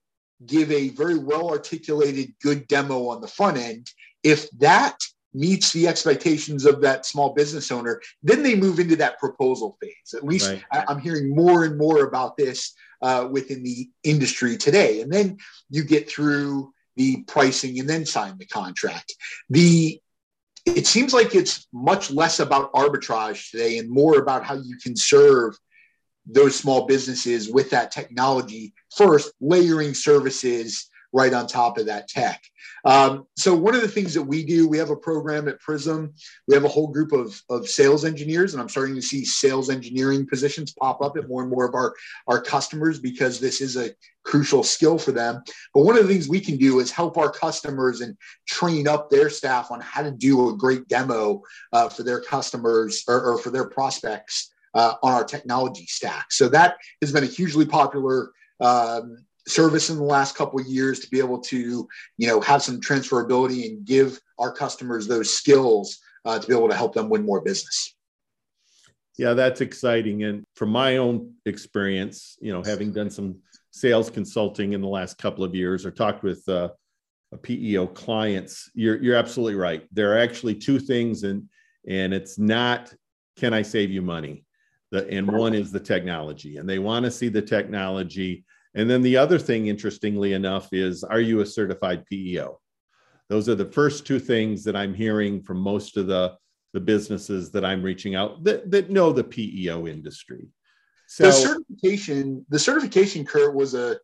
give 0.44 0.70
a 0.70 0.90
very 0.90 1.18
well 1.18 1.48
articulated, 1.48 2.34
good 2.42 2.66
demo 2.68 3.08
on 3.08 3.20
the 3.20 3.28
front 3.28 3.56
end. 3.56 3.90
If 4.22 4.50
that 4.58 4.98
meets 5.32 5.72
the 5.72 5.86
expectations 5.86 6.64
of 6.64 6.80
that 6.80 7.06
small 7.06 7.34
business 7.34 7.70
owner, 7.70 8.00
then 8.22 8.42
they 8.42 8.54
move 8.54 8.80
into 8.80 8.96
that 8.96 9.18
proposal 9.18 9.76
phase. 9.80 10.14
At 10.14 10.24
least 10.24 10.48
right. 10.48 10.64
I, 10.72 10.92
am 10.92 11.00
hearing 11.00 11.34
more 11.34 11.64
and 11.64 11.76
more 11.76 12.04
about 12.04 12.36
this 12.36 12.74
uh, 13.02 13.28
within 13.30 13.62
the 13.62 13.88
industry 14.02 14.56
today. 14.56 15.02
And 15.02 15.12
then 15.12 15.36
you 15.70 15.84
get 15.84 16.08
through 16.08 16.72
the 16.96 17.22
pricing 17.24 17.78
and 17.78 17.88
then 17.88 18.06
sign 18.06 18.38
the 18.38 18.46
contract. 18.46 19.14
The 19.50 20.00
it 20.64 20.86
seems 20.86 21.14
like 21.14 21.34
it's 21.34 21.68
much 21.72 22.10
less 22.10 22.40
about 22.40 22.72
arbitrage 22.72 23.52
today 23.52 23.78
and 23.78 23.88
more 23.88 24.18
about 24.18 24.44
how 24.44 24.54
you 24.54 24.76
can 24.82 24.96
serve 24.96 25.56
those 26.26 26.56
small 26.56 26.86
businesses 26.86 27.50
with 27.50 27.70
that 27.70 27.90
technology 27.90 28.74
first, 28.94 29.32
layering 29.40 29.94
services 29.94 30.90
right 31.12 31.32
on 31.32 31.46
top 31.46 31.78
of 31.78 31.86
that 31.86 32.08
tech. 32.08 32.42
Um, 32.84 33.26
so 33.36 33.54
one 33.54 33.74
of 33.74 33.80
the 33.80 33.88
things 33.88 34.14
that 34.14 34.22
we 34.22 34.44
do, 34.44 34.68
we 34.68 34.78
have 34.78 34.90
a 34.90 34.96
program 34.96 35.48
at 35.48 35.58
Prism. 35.60 36.12
We 36.46 36.54
have 36.54 36.64
a 36.64 36.68
whole 36.68 36.88
group 36.88 37.12
of, 37.12 37.40
of 37.48 37.68
sales 37.68 38.04
engineers, 38.04 38.52
and 38.52 38.60
I'm 38.60 38.68
starting 38.68 38.94
to 38.96 39.02
see 39.02 39.24
sales 39.24 39.70
engineering 39.70 40.26
positions 40.26 40.72
pop 40.72 41.02
up 41.02 41.16
at 41.16 41.28
more 41.28 41.42
and 41.42 41.50
more 41.50 41.66
of 41.66 41.74
our, 41.74 41.94
our 42.28 42.40
customers 42.40 43.00
because 43.00 43.40
this 43.40 43.60
is 43.60 43.76
a 43.76 43.92
crucial 44.24 44.62
skill 44.62 44.98
for 44.98 45.12
them. 45.12 45.42
But 45.72 45.84
one 45.84 45.96
of 45.96 46.06
the 46.06 46.12
things 46.12 46.28
we 46.28 46.40
can 46.40 46.58
do 46.58 46.80
is 46.80 46.90
help 46.90 47.16
our 47.16 47.30
customers 47.30 48.02
and 48.02 48.16
train 48.46 48.86
up 48.86 49.08
their 49.08 49.30
staff 49.30 49.70
on 49.70 49.80
how 49.80 50.02
to 50.02 50.10
do 50.10 50.50
a 50.50 50.56
great 50.56 50.86
demo 50.86 51.42
uh, 51.72 51.88
for 51.88 52.02
their 52.02 52.20
customers 52.20 53.04
or, 53.08 53.20
or 53.32 53.38
for 53.38 53.50
their 53.50 53.68
prospects 53.68 54.52
uh, 54.76 54.94
on 55.02 55.12
our 55.12 55.24
technology 55.24 55.86
stack. 55.86 56.30
So 56.30 56.48
that 56.50 56.76
has 57.00 57.10
been 57.10 57.24
a 57.24 57.26
hugely 57.26 57.64
popular 57.64 58.30
um, 58.60 59.24
service 59.48 59.90
in 59.90 59.96
the 59.96 60.04
last 60.04 60.36
couple 60.36 60.60
of 60.60 60.66
years 60.66 61.00
to 61.00 61.10
be 61.10 61.18
able 61.18 61.40
to, 61.40 61.88
you 62.18 62.26
know, 62.28 62.40
have 62.42 62.62
some 62.62 62.80
transferability 62.80 63.70
and 63.70 63.84
give 63.84 64.20
our 64.38 64.52
customers 64.52 65.06
those 65.06 65.32
skills 65.32 65.98
uh, 66.26 66.38
to 66.38 66.46
be 66.46 66.54
able 66.54 66.68
to 66.68 66.74
help 66.74 66.94
them 66.94 67.08
win 67.08 67.24
more 67.24 67.40
business. 67.40 67.94
Yeah, 69.16 69.32
that's 69.32 69.62
exciting. 69.62 70.24
And 70.24 70.44
from 70.56 70.68
my 70.68 70.98
own 70.98 71.32
experience, 71.46 72.36
you 72.40 72.52
know, 72.52 72.62
having 72.62 72.92
done 72.92 73.08
some 73.08 73.36
sales 73.70 74.10
consulting 74.10 74.74
in 74.74 74.82
the 74.82 74.88
last 74.88 75.16
couple 75.16 75.42
of 75.42 75.54
years 75.54 75.86
or 75.86 75.90
talked 75.90 76.22
with 76.22 76.46
uh, 76.48 76.68
PEO 77.42 77.86
clients, 77.86 78.70
you're 78.74 79.02
you're 79.02 79.16
absolutely 79.16 79.54
right. 79.54 79.86
There 79.90 80.12
are 80.12 80.18
actually 80.18 80.54
two 80.54 80.78
things, 80.78 81.22
and 81.22 81.48
and 81.88 82.12
it's 82.12 82.38
not 82.38 82.92
can 83.36 83.52
I 83.52 83.62
save 83.62 83.90
you 83.90 84.02
money, 84.02 84.45
the, 84.90 85.08
and 85.08 85.30
one 85.30 85.54
is 85.54 85.72
the 85.72 85.80
technology, 85.80 86.58
and 86.58 86.68
they 86.68 86.78
want 86.78 87.04
to 87.04 87.10
see 87.10 87.28
the 87.28 87.42
technology. 87.42 88.44
And 88.74 88.88
then 88.88 89.02
the 89.02 89.16
other 89.16 89.38
thing, 89.38 89.66
interestingly 89.66 90.34
enough, 90.34 90.72
is 90.72 91.02
are 91.02 91.20
you 91.20 91.40
a 91.40 91.46
certified 91.46 92.04
PEO? 92.06 92.60
Those 93.28 93.48
are 93.48 93.54
the 93.54 93.64
first 93.64 94.06
two 94.06 94.20
things 94.20 94.62
that 94.64 94.76
I'm 94.76 94.94
hearing 94.94 95.42
from 95.42 95.58
most 95.58 95.96
of 95.96 96.06
the 96.06 96.36
the 96.72 96.80
businesses 96.80 97.50
that 97.50 97.64
I'm 97.64 97.82
reaching 97.82 98.16
out 98.16 98.44
that, 98.44 98.70
that 98.70 98.90
know 98.90 99.10
the 99.10 99.24
PEO 99.24 99.86
industry. 99.86 100.46
So 101.06 101.24
the 101.24 101.32
certification, 101.32 102.44
the 102.50 102.58
certification, 102.58 103.24
Kirk, 103.24 103.54
was 103.54 103.72
a 103.74 103.98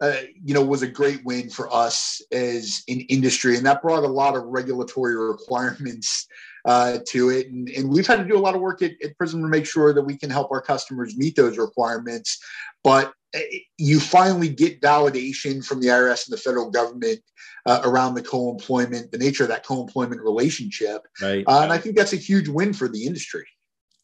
uh, 0.00 0.16
you 0.42 0.54
know, 0.54 0.64
was 0.64 0.82
a 0.82 0.88
great 0.88 1.22
win 1.24 1.50
for 1.50 1.72
us 1.72 2.22
as 2.32 2.82
an 2.88 3.00
industry, 3.00 3.56
and 3.56 3.66
that 3.66 3.82
brought 3.82 4.04
a 4.04 4.08
lot 4.08 4.34
of 4.36 4.44
regulatory 4.44 5.14
requirements 5.16 6.26
uh, 6.64 6.98
to 7.08 7.30
it. 7.30 7.48
And, 7.48 7.68
and, 7.70 7.88
we've 7.88 8.06
had 8.06 8.18
to 8.18 8.24
do 8.24 8.36
a 8.36 8.40
lot 8.40 8.54
of 8.54 8.60
work 8.60 8.82
at, 8.82 8.92
at 9.02 9.16
Prism 9.16 9.42
to 9.42 9.48
make 9.48 9.66
sure 9.66 9.92
that 9.92 10.02
we 10.02 10.16
can 10.16 10.30
help 10.30 10.50
our 10.50 10.60
customers 10.60 11.16
meet 11.16 11.36
those 11.36 11.58
requirements. 11.58 12.38
But 12.84 13.12
uh, 13.34 13.40
you 13.78 14.00
finally 14.00 14.48
get 14.48 14.80
validation 14.80 15.64
from 15.64 15.80
the 15.80 15.88
IRS 15.88 16.26
and 16.26 16.36
the 16.36 16.40
federal 16.40 16.70
government 16.70 17.20
uh, 17.66 17.80
around 17.84 18.14
the 18.14 18.22
co-employment, 18.22 19.12
the 19.12 19.18
nature 19.18 19.44
of 19.44 19.48
that 19.50 19.64
co-employment 19.64 20.20
relationship, 20.20 21.02
right. 21.20 21.44
Uh, 21.46 21.60
and 21.62 21.72
I 21.72 21.78
think 21.78 21.96
that's 21.96 22.12
a 22.12 22.16
huge 22.16 22.48
win 22.48 22.72
for 22.72 22.88
the 22.88 23.06
industry. 23.06 23.46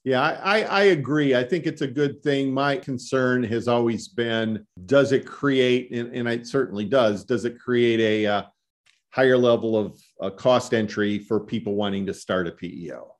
Yeah, 0.04 0.22
I, 0.22 0.62
I 0.62 0.82
agree. 0.84 1.34
I 1.34 1.42
think 1.42 1.66
it's 1.66 1.80
a 1.80 1.86
good 1.86 2.22
thing. 2.22 2.52
My 2.52 2.76
concern 2.76 3.42
has 3.42 3.66
always 3.66 4.06
been 4.06 4.64
does 4.86 5.10
it 5.10 5.26
create, 5.26 5.90
and, 5.90 6.14
and 6.14 6.28
it 6.28 6.46
certainly 6.46 6.84
does, 6.84 7.24
does 7.24 7.44
it 7.44 7.58
create 7.58 7.98
a 7.98 8.26
uh, 8.26 8.42
higher 9.16 9.38
level 9.38 9.78
of 9.78 9.98
uh, 10.20 10.28
cost 10.28 10.74
entry 10.74 11.18
for 11.18 11.40
people 11.40 11.74
wanting 11.74 12.04
to 12.04 12.12
start 12.12 12.46
a 12.46 12.52
PEO? 12.52 13.16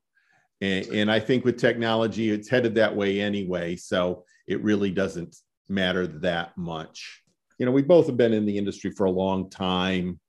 And, 0.61 0.85
and 0.87 1.11
I 1.11 1.19
think 1.19 1.43
with 1.43 1.57
technology, 1.57 2.29
it's 2.29 2.47
headed 2.47 2.75
that 2.75 2.95
way 2.95 3.19
anyway. 3.19 3.75
So 3.75 4.23
it 4.45 4.61
really 4.61 4.91
doesn't 4.91 5.35
matter 5.69 6.05
that 6.05 6.55
much. 6.55 7.23
You 7.57 7.65
know, 7.65 7.71
we 7.71 7.81
both 7.81 8.05
have 8.05 8.15
been 8.15 8.33
in 8.33 8.45
the 8.45 8.57
industry 8.57 8.91
for 8.91 9.05
a 9.05 9.11
long 9.11 9.49
time. 9.49 10.19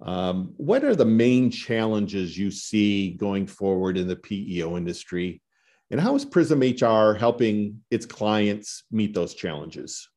Um, 0.00 0.54
what 0.56 0.84
are 0.84 0.96
the 0.96 1.04
main 1.04 1.50
challenges 1.50 2.38
you 2.38 2.50
see 2.50 3.10
going 3.10 3.46
forward 3.46 3.98
in 3.98 4.08
the 4.08 4.16
PEO 4.16 4.78
industry? 4.78 5.42
And 5.90 6.00
how 6.00 6.14
is 6.14 6.24
Prism 6.24 6.60
HR 6.60 7.12
helping 7.12 7.82
its 7.90 8.06
clients 8.06 8.84
meet 8.90 9.12
those 9.12 9.34
challenges? 9.34 10.08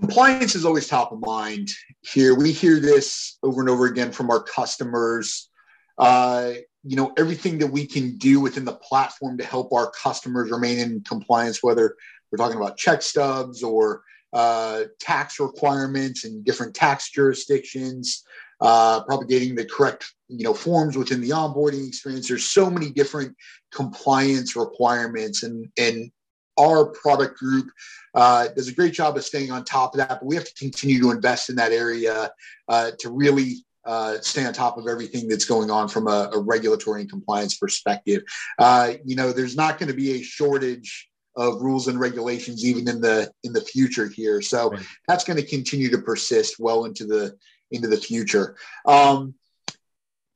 Compliance 0.00 0.54
is 0.54 0.66
always 0.66 0.86
top 0.86 1.12
of 1.12 1.20
mind 1.20 1.70
here. 2.02 2.34
We 2.34 2.52
hear 2.52 2.80
this 2.80 3.38
over 3.42 3.60
and 3.60 3.70
over 3.70 3.86
again 3.86 4.12
from 4.12 4.30
our 4.30 4.42
customers. 4.42 5.48
Uh, 5.96 6.52
you 6.84 6.96
know, 6.96 7.12
everything 7.16 7.58
that 7.58 7.66
we 7.66 7.86
can 7.86 8.16
do 8.18 8.40
within 8.40 8.64
the 8.64 8.74
platform 8.74 9.38
to 9.38 9.44
help 9.44 9.72
our 9.72 9.90
customers 9.90 10.50
remain 10.50 10.78
in 10.78 11.02
compliance, 11.02 11.62
whether 11.62 11.96
we're 12.30 12.36
talking 12.36 12.58
about 12.58 12.76
check 12.76 13.00
stubs 13.00 13.62
or 13.62 14.02
uh, 14.32 14.84
tax 15.00 15.40
requirements 15.40 16.24
in 16.24 16.42
different 16.42 16.74
tax 16.74 17.10
jurisdictions, 17.10 18.22
uh, 18.60 19.02
propagating 19.04 19.54
the 19.54 19.64
correct 19.64 20.12
you 20.28 20.44
know 20.44 20.54
forms 20.54 20.96
within 20.96 21.22
the 21.22 21.30
onboarding 21.30 21.88
experience. 21.88 22.28
There's 22.28 22.44
so 22.44 22.68
many 22.70 22.90
different 22.90 23.34
compliance 23.72 24.56
requirements, 24.56 25.42
and 25.42 25.68
and 25.78 26.10
our 26.58 26.86
product 26.86 27.38
group 27.38 27.70
uh, 28.14 28.48
does 28.48 28.68
a 28.68 28.74
great 28.74 28.94
job 28.94 29.16
of 29.16 29.24
staying 29.24 29.50
on 29.50 29.64
top 29.64 29.94
of 29.94 29.98
that. 29.98 30.20
But 30.20 30.24
we 30.24 30.34
have 30.36 30.44
to 30.44 30.54
continue 30.54 31.00
to 31.00 31.10
invest 31.10 31.50
in 31.50 31.56
that 31.56 31.72
area 31.72 32.30
uh, 32.68 32.92
to 33.00 33.10
really 33.10 33.64
uh, 33.84 34.18
stay 34.20 34.44
on 34.44 34.52
top 34.52 34.78
of 34.78 34.88
everything 34.88 35.28
that's 35.28 35.44
going 35.44 35.70
on 35.70 35.88
from 35.88 36.08
a, 36.08 36.30
a 36.32 36.40
regulatory 36.40 37.02
and 37.02 37.10
compliance 37.10 37.56
perspective. 37.56 38.22
Uh, 38.58 38.94
you 39.04 39.14
know, 39.14 39.32
there's 39.32 39.56
not 39.56 39.78
going 39.78 39.88
to 39.88 39.94
be 39.94 40.12
a 40.12 40.22
shortage 40.22 41.08
of 41.36 41.60
rules 41.60 41.86
and 41.86 42.00
regulations 42.00 42.64
even 42.64 42.88
in 42.88 43.00
the 43.00 43.30
in 43.44 43.52
the 43.52 43.60
future 43.60 44.08
here. 44.08 44.40
So 44.42 44.70
right. 44.70 44.82
that's 45.06 45.24
going 45.24 45.38
to 45.38 45.46
continue 45.46 45.90
to 45.90 45.98
persist 45.98 46.56
well 46.58 46.86
into 46.86 47.06
the 47.06 47.36
into 47.70 47.88
the 47.88 47.96
future. 47.96 48.56
Um, 48.86 49.34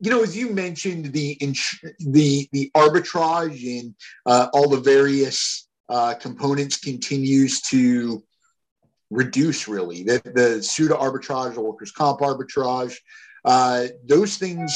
you 0.01 0.11
know, 0.11 0.23
as 0.23 0.37
you 0.37 0.51
mentioned, 0.51 1.13
the 1.13 1.37
the 1.99 2.49
the 2.53 2.71
arbitrage 2.77 3.81
and 3.81 3.95
uh, 4.27 4.49
all 4.53 4.69
the 4.69 4.81
various 4.81 5.69
uh, 5.91 6.15
components 6.15 6.79
continues 6.79 7.61
to 7.63 8.23
reduce. 9.11 9.69
Really, 9.69 10.05
the, 10.05 10.23
the 10.25 10.63
SUTA 10.63 10.95
arbitrage, 10.95 11.55
the 11.55 11.61
workers' 11.61 11.93
comp 11.93 12.21
arbitrage, 12.21 12.95
uh, 13.45 13.89
those 14.07 14.37
things. 14.37 14.73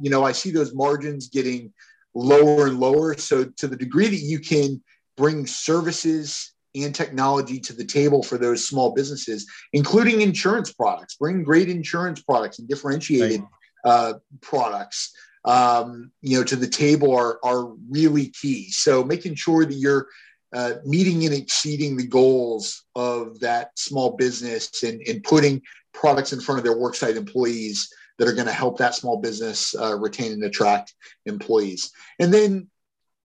You 0.00 0.10
know, 0.10 0.24
I 0.24 0.32
see 0.32 0.50
those 0.50 0.74
margins 0.74 1.28
getting 1.28 1.72
lower 2.14 2.66
and 2.66 2.78
lower. 2.78 3.16
So, 3.16 3.44
to 3.44 3.66
the 3.66 3.76
degree 3.76 4.08
that 4.08 4.16
you 4.16 4.38
can 4.38 4.82
bring 5.16 5.46
services 5.46 6.52
and 6.74 6.94
technology 6.94 7.58
to 7.58 7.72
the 7.72 7.84
table 7.84 8.22
for 8.22 8.38
those 8.38 8.66
small 8.66 8.94
businesses, 8.94 9.46
including 9.72 10.20
insurance 10.20 10.72
products. 10.72 11.16
Bring 11.16 11.42
great 11.42 11.68
insurance 11.68 12.22
products 12.22 12.58
and 12.58 12.68
differentiated 12.68 13.42
uh, 13.84 14.14
products, 14.40 15.12
um, 15.44 16.10
you 16.20 16.38
know, 16.38 16.44
to 16.44 16.56
the 16.56 16.66
table 16.66 17.14
are 17.14 17.38
are 17.42 17.72
really 17.88 18.28
key. 18.28 18.70
So 18.70 19.02
making 19.02 19.34
sure 19.34 19.64
that 19.64 19.74
you're 19.74 20.08
uh, 20.54 20.74
meeting 20.84 21.24
and 21.24 21.34
exceeding 21.34 21.96
the 21.96 22.06
goals 22.06 22.84
of 22.94 23.38
that 23.40 23.70
small 23.78 24.16
business 24.16 24.82
and, 24.82 25.00
and 25.06 25.22
putting 25.24 25.62
products 25.92 26.32
in 26.32 26.40
front 26.40 26.58
of 26.58 26.64
their 26.64 26.76
worksite 26.76 27.16
employees 27.16 27.92
that 28.18 28.28
are 28.28 28.34
going 28.34 28.46
to 28.46 28.52
help 28.52 28.78
that 28.78 28.94
small 28.94 29.18
business 29.18 29.74
uh, 29.76 29.96
retain 29.96 30.32
and 30.32 30.44
attract 30.44 30.94
employees. 31.26 31.92
And 32.18 32.32
then 32.32 32.68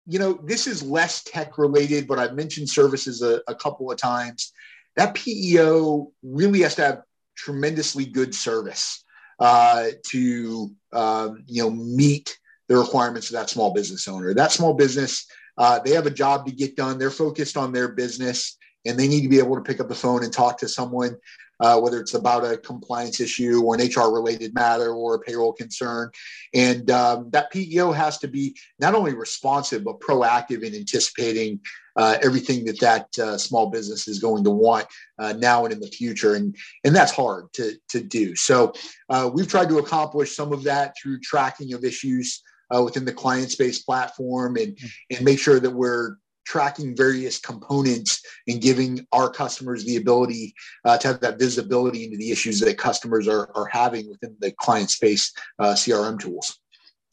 you 0.08 0.20
know, 0.20 0.40
this 0.44 0.68
is 0.68 0.82
less 0.82 1.24
tech 1.24 1.58
related, 1.58 2.08
but 2.08 2.18
I've 2.18 2.34
mentioned 2.34 2.70
services 2.70 3.22
a, 3.22 3.42
a 3.48 3.54
couple 3.54 3.92
of 3.92 3.98
times. 3.98 4.54
That 4.96 5.14
PEO 5.14 6.12
really 6.24 6.62
has 6.62 6.76
to 6.76 6.84
have 6.84 7.02
tremendously 7.36 8.06
good 8.06 8.34
service 8.34 9.04
uh, 9.40 9.88
to 10.08 10.72
um, 10.94 11.44
you 11.46 11.62
know 11.62 11.70
meet 11.70 12.40
the 12.68 12.78
requirements 12.78 13.30
of 13.30 13.34
that 13.34 13.50
small 13.50 13.74
business 13.74 14.08
owner. 14.08 14.34
That 14.34 14.52
small 14.52 14.74
business, 14.74 15.26
uh, 15.58 15.80
they 15.80 15.92
have 15.92 16.06
a 16.06 16.12
job 16.12 16.46
to 16.46 16.52
get 16.52 16.76
done. 16.76 16.98
They're 16.98 17.10
focused 17.10 17.58
on 17.58 17.72
their 17.72 17.90
business, 17.90 18.58
and 18.86 18.98
they 18.98 19.08
need 19.08 19.22
to 19.22 19.30
be 19.30 19.40
able 19.40 19.56
to 19.56 19.62
pick 19.62 19.80
up 19.80 19.90
the 19.90 19.96
phone 19.96 20.24
and 20.24 20.32
talk 20.32 20.58
to 20.60 20.68
someone 20.68 21.18
uh, 21.60 21.80
whether 21.80 22.00
it's 22.00 22.14
about 22.14 22.46
a 22.46 22.58
compliance 22.58 23.20
issue 23.20 23.62
or 23.64 23.76
an 23.76 23.82
HR 23.82 24.12
related 24.14 24.54
matter 24.54 24.92
or 24.94 25.16
a 25.16 25.20
payroll 25.20 25.54
concern. 25.54 26.10
And 26.54 26.90
um, 26.92 27.30
that 27.32 27.52
PEO 27.52 27.92
has 27.92 28.18
to 28.20 28.28
be 28.28 28.56
not 28.80 28.96
only 28.96 29.14
responsive, 29.14 29.84
but 29.84 30.00
proactive 30.00 30.64
in 30.64 30.76
anticipating 30.76 31.60
uh, 31.96 32.18
everything 32.22 32.64
that 32.66 32.80
that 32.80 33.20
uh, 33.20 33.38
small 33.38 33.72
business 33.72 34.08
is 34.08 34.20
going 34.20 34.44
to 34.44 34.52
want 34.52 34.86
uh, 35.18 35.34
now 35.34 35.66
and 35.66 35.74
in 35.74 35.80
the 35.80 35.88
future. 35.88 36.36
And, 36.36 36.56
and 36.84 36.96
that's 36.96 37.12
hard 37.12 37.52
to, 37.54 37.74
to 37.90 38.02
do. 38.02 38.36
So 38.36 38.74
uh, 39.10 39.30
we've 39.34 39.48
tried 39.48 39.70
to 39.70 39.80
accomplish 39.80 40.36
some 40.36 40.54
of 40.54 40.64
that 40.64 40.94
through 41.02 41.22
tracking 41.22 41.74
of 41.74 41.84
issues. 41.84 42.44
Uh, 42.74 42.84
within 42.84 43.06
the 43.06 43.14
ClientSpace 43.14 43.86
platform 43.86 44.58
and, 44.58 44.78
and 45.10 45.24
make 45.24 45.40
sure 45.40 45.60
that 45.60 45.70
we're 45.70 46.18
tracking 46.48 46.96
various 46.96 47.40
components 47.40 48.22
and 48.48 48.62
giving 48.62 49.06
our 49.12 49.30
customers 49.30 49.84
the 49.84 49.98
ability 49.98 50.54
uh, 50.86 50.98
to 50.98 51.08
have 51.08 51.20
that 51.20 51.38
visibility 51.38 52.06
into 52.06 52.18
the 52.18 52.32
issues 52.32 52.60
that 52.60 52.78
customers 52.78 53.28
are, 53.28 53.50
are 53.54 53.66
having 53.66 54.10
within 54.10 54.36
the 54.40 54.52
ClientSpace 54.54 55.32
uh, 55.60 55.74
CRM 55.74 56.18
tools. 56.18 56.60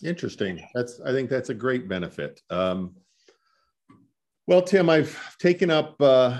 Interesting. 0.04 0.64
That's 0.74 1.00
I 1.04 1.10
think 1.10 1.30
that's 1.30 1.48
a 1.48 1.54
great 1.54 1.88
benefit. 1.88 2.40
Um, 2.50 2.94
well, 4.46 4.62
Tim, 4.62 4.88
I've 4.88 5.18
taken 5.38 5.70
up 5.70 6.00
uh, 6.00 6.38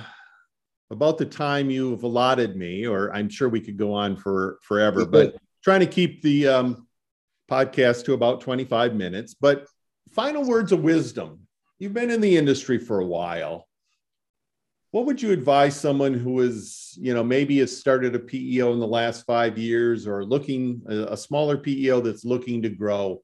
about 0.91 1.19
the 1.19 1.25
time 1.25 1.71
you've 1.71 2.03
allotted 2.03 2.57
me, 2.57 2.87
or 2.87 3.13
I'm 3.15 3.29
sure 3.29 3.49
we 3.49 3.61
could 3.61 3.79
go 3.79 3.93
on 3.93 4.17
for 4.17 4.59
forever, 4.63 5.07
but 5.07 5.37
trying 5.63 5.81
to 5.81 5.87
keep 5.87 6.23
the 6.23 6.47
um, 6.47 6.84
podcast 7.55 8.05
to 8.05 8.15
about 8.15 8.41
25 8.41 8.95
minutes. 8.95 9.35
But 9.35 9.67
final 10.13 10.45
words 10.45 10.73
of 10.73 10.83
wisdom 10.83 11.41
you've 11.79 11.95
been 11.95 12.11
in 12.11 12.21
the 12.21 12.37
industry 12.37 12.79
for 12.79 13.01
a 13.01 13.07
while. 13.07 13.69
What 14.91 15.07
would 15.07 15.21
you 15.21 15.33
advise 15.33 15.79
someone 15.79 16.15
who 16.15 16.41
is, 16.41 16.97
you 17.01 17.15
know, 17.15 17.25
maybe 17.25 17.59
has 17.59 17.77
started 17.77 18.15
a 18.15 18.21
PEO 18.21 18.73
in 18.73 18.79
the 18.79 18.87
last 18.87 19.27
five 19.27 19.59
years 19.59 20.07
or 20.07 20.25
looking 20.25 20.83
a, 20.87 21.17
smaller 21.17 21.59
PEO 21.59 22.01
that's 22.01 22.25
looking 22.25 22.63
to 22.63 22.69
grow? 22.69 23.21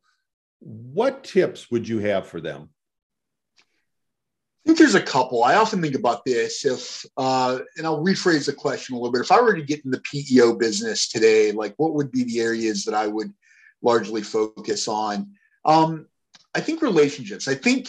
What 0.59 1.23
tips 1.23 1.71
would 1.71 1.89
you 1.89 2.01
have 2.01 2.27
for 2.27 2.41
them? 2.41 2.71
I 3.61 4.63
think 4.67 4.79
there's 4.79 4.97
a 4.97 5.01
couple. 5.01 5.45
I 5.45 5.55
often 5.55 5.81
think 5.81 5.95
about 5.95 6.25
this. 6.25 6.67
If 6.67 7.07
uh, 7.17 7.61
and 7.77 7.87
I'll 7.87 8.05
rephrase 8.05 8.47
the 8.47 8.53
question 8.53 8.95
a 8.95 8.99
little 8.99 9.13
bit. 9.13 9.23
If 9.23 9.33
I 9.33 9.41
were 9.41 9.55
to 9.55 9.63
get 9.63 9.85
in 9.85 9.91
the 9.91 10.03
PEO 10.03 10.57
business 10.57 11.09
today, 11.09 11.53
like 11.53 11.75
what 11.79 11.95
would 11.95 12.11
be 12.11 12.25
the 12.25 12.41
areas 12.41 12.85
that 12.85 12.95
I 12.95 13.07
would 13.07 13.33
largely 13.83 14.23
focus 14.23 14.89
on? 14.89 15.33
Um, 15.65 16.07
I 16.55 16.61
think 16.61 16.83
relationships. 16.83 17.49
I 17.49 17.55
think 17.55 17.89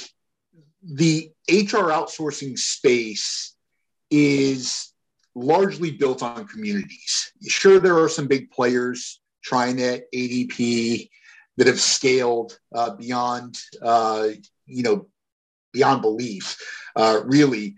the 0.83 1.31
HR 1.49 1.91
outsourcing 1.91 2.57
space 2.57 3.55
is 4.09 4.93
largely 5.35 5.91
built 5.91 6.21
on 6.23 6.47
communities. 6.47 7.31
Sure, 7.47 7.79
there 7.79 7.97
are 7.97 8.09
some 8.09 8.27
big 8.27 8.51
players, 8.51 9.21
TriNet, 9.47 10.03
ADP, 10.13 11.09
that 11.57 11.67
have 11.67 11.79
scaled 11.79 12.57
uh, 12.73 12.95
beyond, 12.95 13.57
uh, 13.81 14.29
you 14.65 14.83
know, 14.83 15.07
beyond 15.73 16.01
belief, 16.01 16.57
uh, 16.95 17.21
really. 17.25 17.75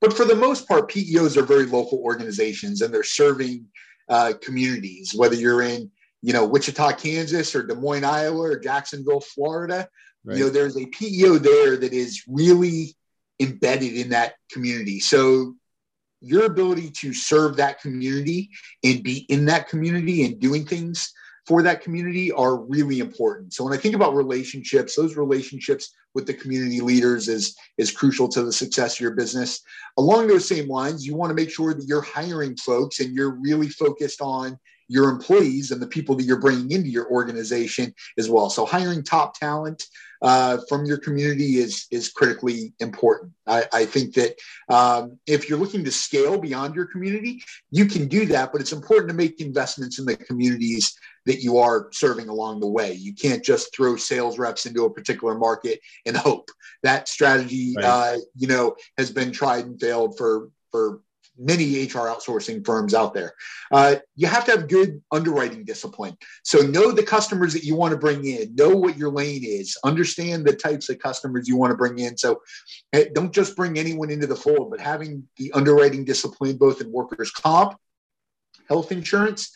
But 0.00 0.12
for 0.12 0.24
the 0.24 0.34
most 0.34 0.68
part, 0.68 0.90
PEOs 0.90 1.36
are 1.36 1.42
very 1.42 1.66
local 1.66 1.98
organizations, 1.98 2.82
and 2.82 2.92
they're 2.92 3.02
serving 3.02 3.66
uh, 4.08 4.34
communities. 4.40 5.14
Whether 5.14 5.36
you're 5.36 5.62
in, 5.62 5.90
you 6.26 6.32
know, 6.32 6.44
Wichita, 6.44 6.90
Kansas, 6.94 7.54
or 7.54 7.62
Des 7.62 7.76
Moines, 7.76 8.02
Iowa, 8.02 8.40
or 8.40 8.58
Jacksonville, 8.58 9.20
Florida, 9.20 9.88
right. 10.24 10.36
you 10.36 10.42
know, 10.42 10.50
there's 10.50 10.76
a 10.76 10.84
PEO 10.86 11.38
there 11.38 11.76
that 11.76 11.92
is 11.92 12.24
really 12.26 12.96
embedded 13.38 13.92
in 13.92 14.08
that 14.08 14.34
community. 14.50 14.98
So 14.98 15.54
your 16.20 16.46
ability 16.46 16.90
to 17.02 17.12
serve 17.12 17.56
that 17.58 17.80
community 17.80 18.50
and 18.82 19.04
be 19.04 19.18
in 19.28 19.44
that 19.44 19.68
community 19.68 20.24
and 20.24 20.40
doing 20.40 20.66
things 20.66 21.12
for 21.46 21.62
that 21.62 21.80
community 21.80 22.32
are 22.32 22.56
really 22.56 22.98
important. 22.98 23.54
So 23.54 23.62
when 23.62 23.72
I 23.72 23.76
think 23.76 23.94
about 23.94 24.16
relationships, 24.16 24.96
those 24.96 25.16
relationships 25.16 25.94
with 26.12 26.26
the 26.26 26.34
community 26.34 26.80
leaders 26.80 27.28
is 27.28 27.54
is 27.78 27.92
crucial 27.92 28.26
to 28.30 28.42
the 28.42 28.52
success 28.52 28.94
of 28.94 29.00
your 29.00 29.14
business. 29.14 29.62
Along 29.96 30.26
those 30.26 30.48
same 30.48 30.68
lines, 30.68 31.06
you 31.06 31.14
want 31.14 31.30
to 31.30 31.36
make 31.36 31.50
sure 31.50 31.72
that 31.72 31.86
you're 31.86 32.02
hiring 32.02 32.56
folks 32.56 32.98
and 32.98 33.14
you're 33.14 33.38
really 33.40 33.68
focused 33.68 34.20
on 34.20 34.58
your 34.88 35.08
employees 35.08 35.70
and 35.70 35.80
the 35.80 35.86
people 35.86 36.14
that 36.16 36.24
you're 36.24 36.40
bringing 36.40 36.70
into 36.70 36.88
your 36.88 37.10
organization 37.10 37.94
as 38.18 38.30
well. 38.30 38.50
So 38.50 38.64
hiring 38.64 39.02
top 39.02 39.38
talent 39.38 39.84
uh, 40.22 40.58
from 40.68 40.84
your 40.86 40.98
community 40.98 41.58
is 41.58 41.86
is 41.90 42.08
critically 42.08 42.72
important. 42.80 43.32
I, 43.46 43.64
I 43.72 43.84
think 43.84 44.14
that 44.14 44.36
um, 44.68 45.18
if 45.26 45.48
you're 45.48 45.58
looking 45.58 45.84
to 45.84 45.92
scale 45.92 46.38
beyond 46.38 46.74
your 46.74 46.86
community, 46.86 47.42
you 47.70 47.86
can 47.86 48.08
do 48.08 48.26
that, 48.26 48.52
but 48.52 48.60
it's 48.60 48.72
important 48.72 49.10
to 49.10 49.14
make 49.14 49.40
investments 49.40 49.98
in 49.98 50.06
the 50.06 50.16
communities 50.16 50.96
that 51.26 51.42
you 51.42 51.58
are 51.58 51.88
serving 51.92 52.28
along 52.28 52.60
the 52.60 52.66
way. 52.66 52.92
You 52.92 53.14
can't 53.14 53.44
just 53.44 53.74
throw 53.74 53.96
sales 53.96 54.38
reps 54.38 54.64
into 54.64 54.84
a 54.84 54.92
particular 54.92 55.36
market 55.36 55.80
and 56.06 56.16
hope. 56.16 56.48
That 56.82 57.08
strategy, 57.08 57.74
right. 57.76 57.84
uh, 57.84 58.16
you 58.34 58.46
know, 58.46 58.76
has 58.96 59.10
been 59.10 59.32
tried 59.32 59.66
and 59.66 59.80
failed 59.80 60.16
for 60.16 60.50
for 60.70 61.00
many 61.38 61.84
HR 61.84 62.08
outsourcing 62.08 62.64
firms 62.64 62.94
out 62.94 63.14
there. 63.14 63.34
Uh, 63.70 63.96
you 64.14 64.26
have 64.26 64.44
to 64.46 64.52
have 64.52 64.68
good 64.68 65.02
underwriting 65.12 65.64
discipline. 65.64 66.16
So 66.44 66.60
know 66.60 66.92
the 66.92 67.02
customers 67.02 67.52
that 67.52 67.64
you 67.64 67.74
want 67.74 67.92
to 67.92 67.98
bring 67.98 68.24
in, 68.24 68.54
know 68.54 68.70
what 68.70 68.96
your 68.96 69.10
lane 69.10 69.44
is, 69.44 69.76
understand 69.84 70.44
the 70.44 70.54
types 70.54 70.88
of 70.88 70.98
customers 70.98 71.48
you 71.48 71.56
want 71.56 71.70
to 71.70 71.76
bring 71.76 71.98
in. 71.98 72.16
So 72.16 72.42
eh, 72.92 73.06
don't 73.14 73.32
just 73.32 73.56
bring 73.56 73.78
anyone 73.78 74.10
into 74.10 74.26
the 74.26 74.36
fold, 74.36 74.70
but 74.70 74.80
having 74.80 75.28
the 75.36 75.52
underwriting 75.52 76.04
discipline 76.04 76.56
both 76.56 76.80
in 76.80 76.92
workers' 76.92 77.30
comp, 77.30 77.78
health 78.68 78.92
insurance, 78.92 79.52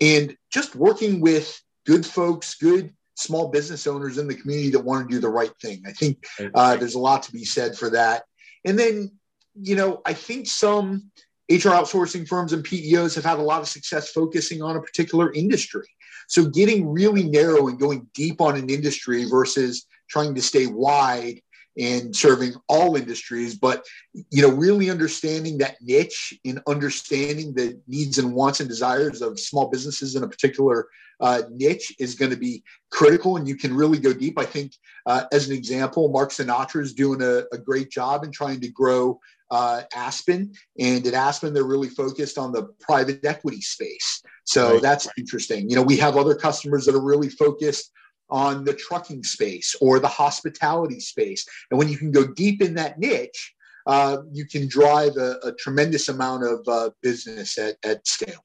and 0.00 0.36
just 0.50 0.74
working 0.74 1.20
with 1.20 1.60
good 1.86 2.04
folks, 2.04 2.54
good 2.54 2.92
small 3.14 3.48
business 3.48 3.86
owners 3.86 4.18
in 4.18 4.26
the 4.26 4.34
community 4.34 4.70
that 4.70 4.84
want 4.84 5.08
to 5.08 5.14
do 5.14 5.20
the 5.20 5.28
right 5.28 5.52
thing. 5.60 5.82
I 5.86 5.92
think 5.92 6.24
uh, 6.54 6.76
there's 6.76 6.94
a 6.94 7.00
lot 7.00 7.22
to 7.24 7.32
be 7.32 7.44
said 7.44 7.76
for 7.76 7.90
that. 7.90 8.24
And 8.64 8.78
then 8.78 9.12
you 9.54 9.76
know, 9.76 10.00
I 10.06 10.12
think 10.12 10.46
some 10.46 11.10
HR 11.50 11.70
outsourcing 11.70 12.26
firms 12.26 12.52
and 12.52 12.64
PEOs 12.64 13.14
have 13.14 13.24
had 13.24 13.38
a 13.38 13.42
lot 13.42 13.60
of 13.60 13.68
success 13.68 14.10
focusing 14.10 14.62
on 14.62 14.76
a 14.76 14.80
particular 14.80 15.32
industry. 15.32 15.86
So 16.28 16.46
getting 16.46 16.88
really 16.88 17.24
narrow 17.24 17.68
and 17.68 17.78
going 17.78 18.06
deep 18.14 18.40
on 18.40 18.56
an 18.56 18.70
industry 18.70 19.24
versus 19.28 19.86
trying 20.08 20.34
to 20.34 20.42
stay 20.42 20.66
wide 20.66 21.40
and 21.78 22.14
serving 22.14 22.54
all 22.68 22.96
industries, 22.96 23.54
but 23.54 23.84
you 24.30 24.42
know, 24.42 24.50
really 24.50 24.90
understanding 24.90 25.58
that 25.58 25.76
niche 25.80 26.34
and 26.44 26.60
understanding 26.66 27.54
the 27.54 27.80
needs 27.86 28.18
and 28.18 28.34
wants 28.34 28.60
and 28.60 28.68
desires 28.68 29.22
of 29.22 29.40
small 29.40 29.68
businesses 29.70 30.14
in 30.14 30.22
a 30.22 30.28
particular 30.28 30.88
uh, 31.20 31.42
niche 31.50 31.94
is 31.98 32.14
going 32.14 32.30
to 32.30 32.36
be 32.36 32.62
critical, 32.90 33.36
and 33.36 33.48
you 33.48 33.56
can 33.56 33.74
really 33.74 33.98
go 33.98 34.12
deep. 34.12 34.38
I 34.38 34.44
think, 34.44 34.72
uh, 35.06 35.24
as 35.32 35.48
an 35.48 35.54
example, 35.54 36.08
Mark 36.08 36.30
Sinatra 36.30 36.82
is 36.82 36.92
doing 36.92 37.22
a, 37.22 37.44
a 37.52 37.58
great 37.58 37.90
job 37.90 38.24
in 38.24 38.32
trying 38.32 38.60
to 38.60 38.68
grow 38.68 39.18
uh, 39.52 39.82
Aspen. 39.94 40.52
And 40.78 41.06
at 41.06 41.12
Aspen, 41.12 41.52
they're 41.52 41.62
really 41.64 41.90
focused 41.90 42.38
on 42.38 42.52
the 42.52 42.64
private 42.80 43.24
equity 43.24 43.60
space. 43.60 44.22
So 44.44 44.72
right. 44.72 44.82
that's 44.82 45.06
interesting. 45.18 45.68
You 45.68 45.76
know, 45.76 45.82
we 45.82 45.98
have 45.98 46.16
other 46.16 46.34
customers 46.34 46.86
that 46.86 46.94
are 46.94 47.04
really 47.04 47.28
focused 47.28 47.92
on 48.30 48.64
the 48.64 48.72
trucking 48.72 49.22
space 49.22 49.76
or 49.82 50.00
the 50.00 50.08
hospitality 50.08 51.00
space. 51.00 51.46
And 51.70 51.78
when 51.78 51.88
you 51.88 51.98
can 51.98 52.10
go 52.10 52.26
deep 52.26 52.62
in 52.62 52.74
that 52.74 52.98
niche, 52.98 53.54
uh, 53.86 54.18
you 54.32 54.46
can 54.46 54.68
drive 54.68 55.16
a, 55.18 55.36
a 55.44 55.52
tremendous 55.58 56.08
amount 56.08 56.44
of 56.44 56.66
uh, 56.66 56.90
business 57.02 57.58
at, 57.58 57.76
at 57.84 58.06
scale. 58.08 58.42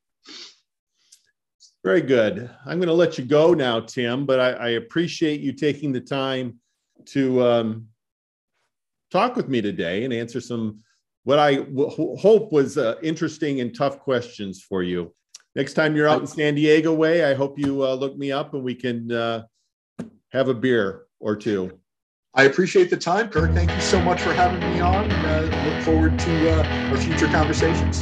Very 1.86 2.02
good. 2.02 2.50
I'm 2.66 2.80
going 2.80 2.90
to 2.90 2.94
let 2.94 3.18
you 3.18 3.24
go 3.24 3.54
now, 3.54 3.80
Tim, 3.80 4.26
but 4.26 4.42
I, 4.42 4.52
I 4.52 4.70
appreciate 4.72 5.40
you 5.40 5.54
taking 5.54 5.94
the 5.94 6.02
time 6.02 6.60
to 7.06 7.42
um, 7.44 7.88
talk 9.10 9.38
with 9.38 9.48
me 9.48 9.62
today 9.62 10.04
and 10.04 10.12
answer 10.12 10.42
some 10.42 10.82
what 11.28 11.40
I 11.40 11.56
w- 11.56 12.16
hope 12.16 12.54
was 12.54 12.78
uh, 12.78 12.96
interesting 13.04 13.60
and 13.60 13.76
tough 13.76 14.00
questions 14.00 14.64
for 14.64 14.82
you. 14.82 15.14
Next 15.58 15.74
time 15.74 15.94
you're 15.94 16.08
out 16.08 16.22
in 16.22 16.28
San 16.28 16.56
Diego 16.56 16.94
way, 16.94 17.26
I 17.26 17.34
hope 17.34 17.60
you 17.60 17.84
uh, 17.84 17.96
look 17.96 18.18
me 18.18 18.32
up 18.32 18.54
and 18.54 18.64
we 18.64 18.74
can 18.74 19.12
uh, 19.12 19.44
have 20.32 20.48
a 20.48 20.54
beer 20.54 21.08
or 21.20 21.36
two. 21.36 21.78
I 22.34 22.44
appreciate 22.44 22.90
the 22.90 22.96
time, 22.96 23.28
Kirk. 23.28 23.52
Thank 23.54 23.72
you 23.72 23.82
so 23.82 24.02
much 24.02 24.22
for 24.22 24.32
having 24.32 24.62
me 24.72 24.80
on. 24.80 25.12
Uh, 25.12 25.66
look 25.66 25.84
forward 25.84 26.18
to 26.18 26.62
uh, 26.62 26.92
our 26.92 26.98
future 26.98 27.28
conversations. 27.28 28.02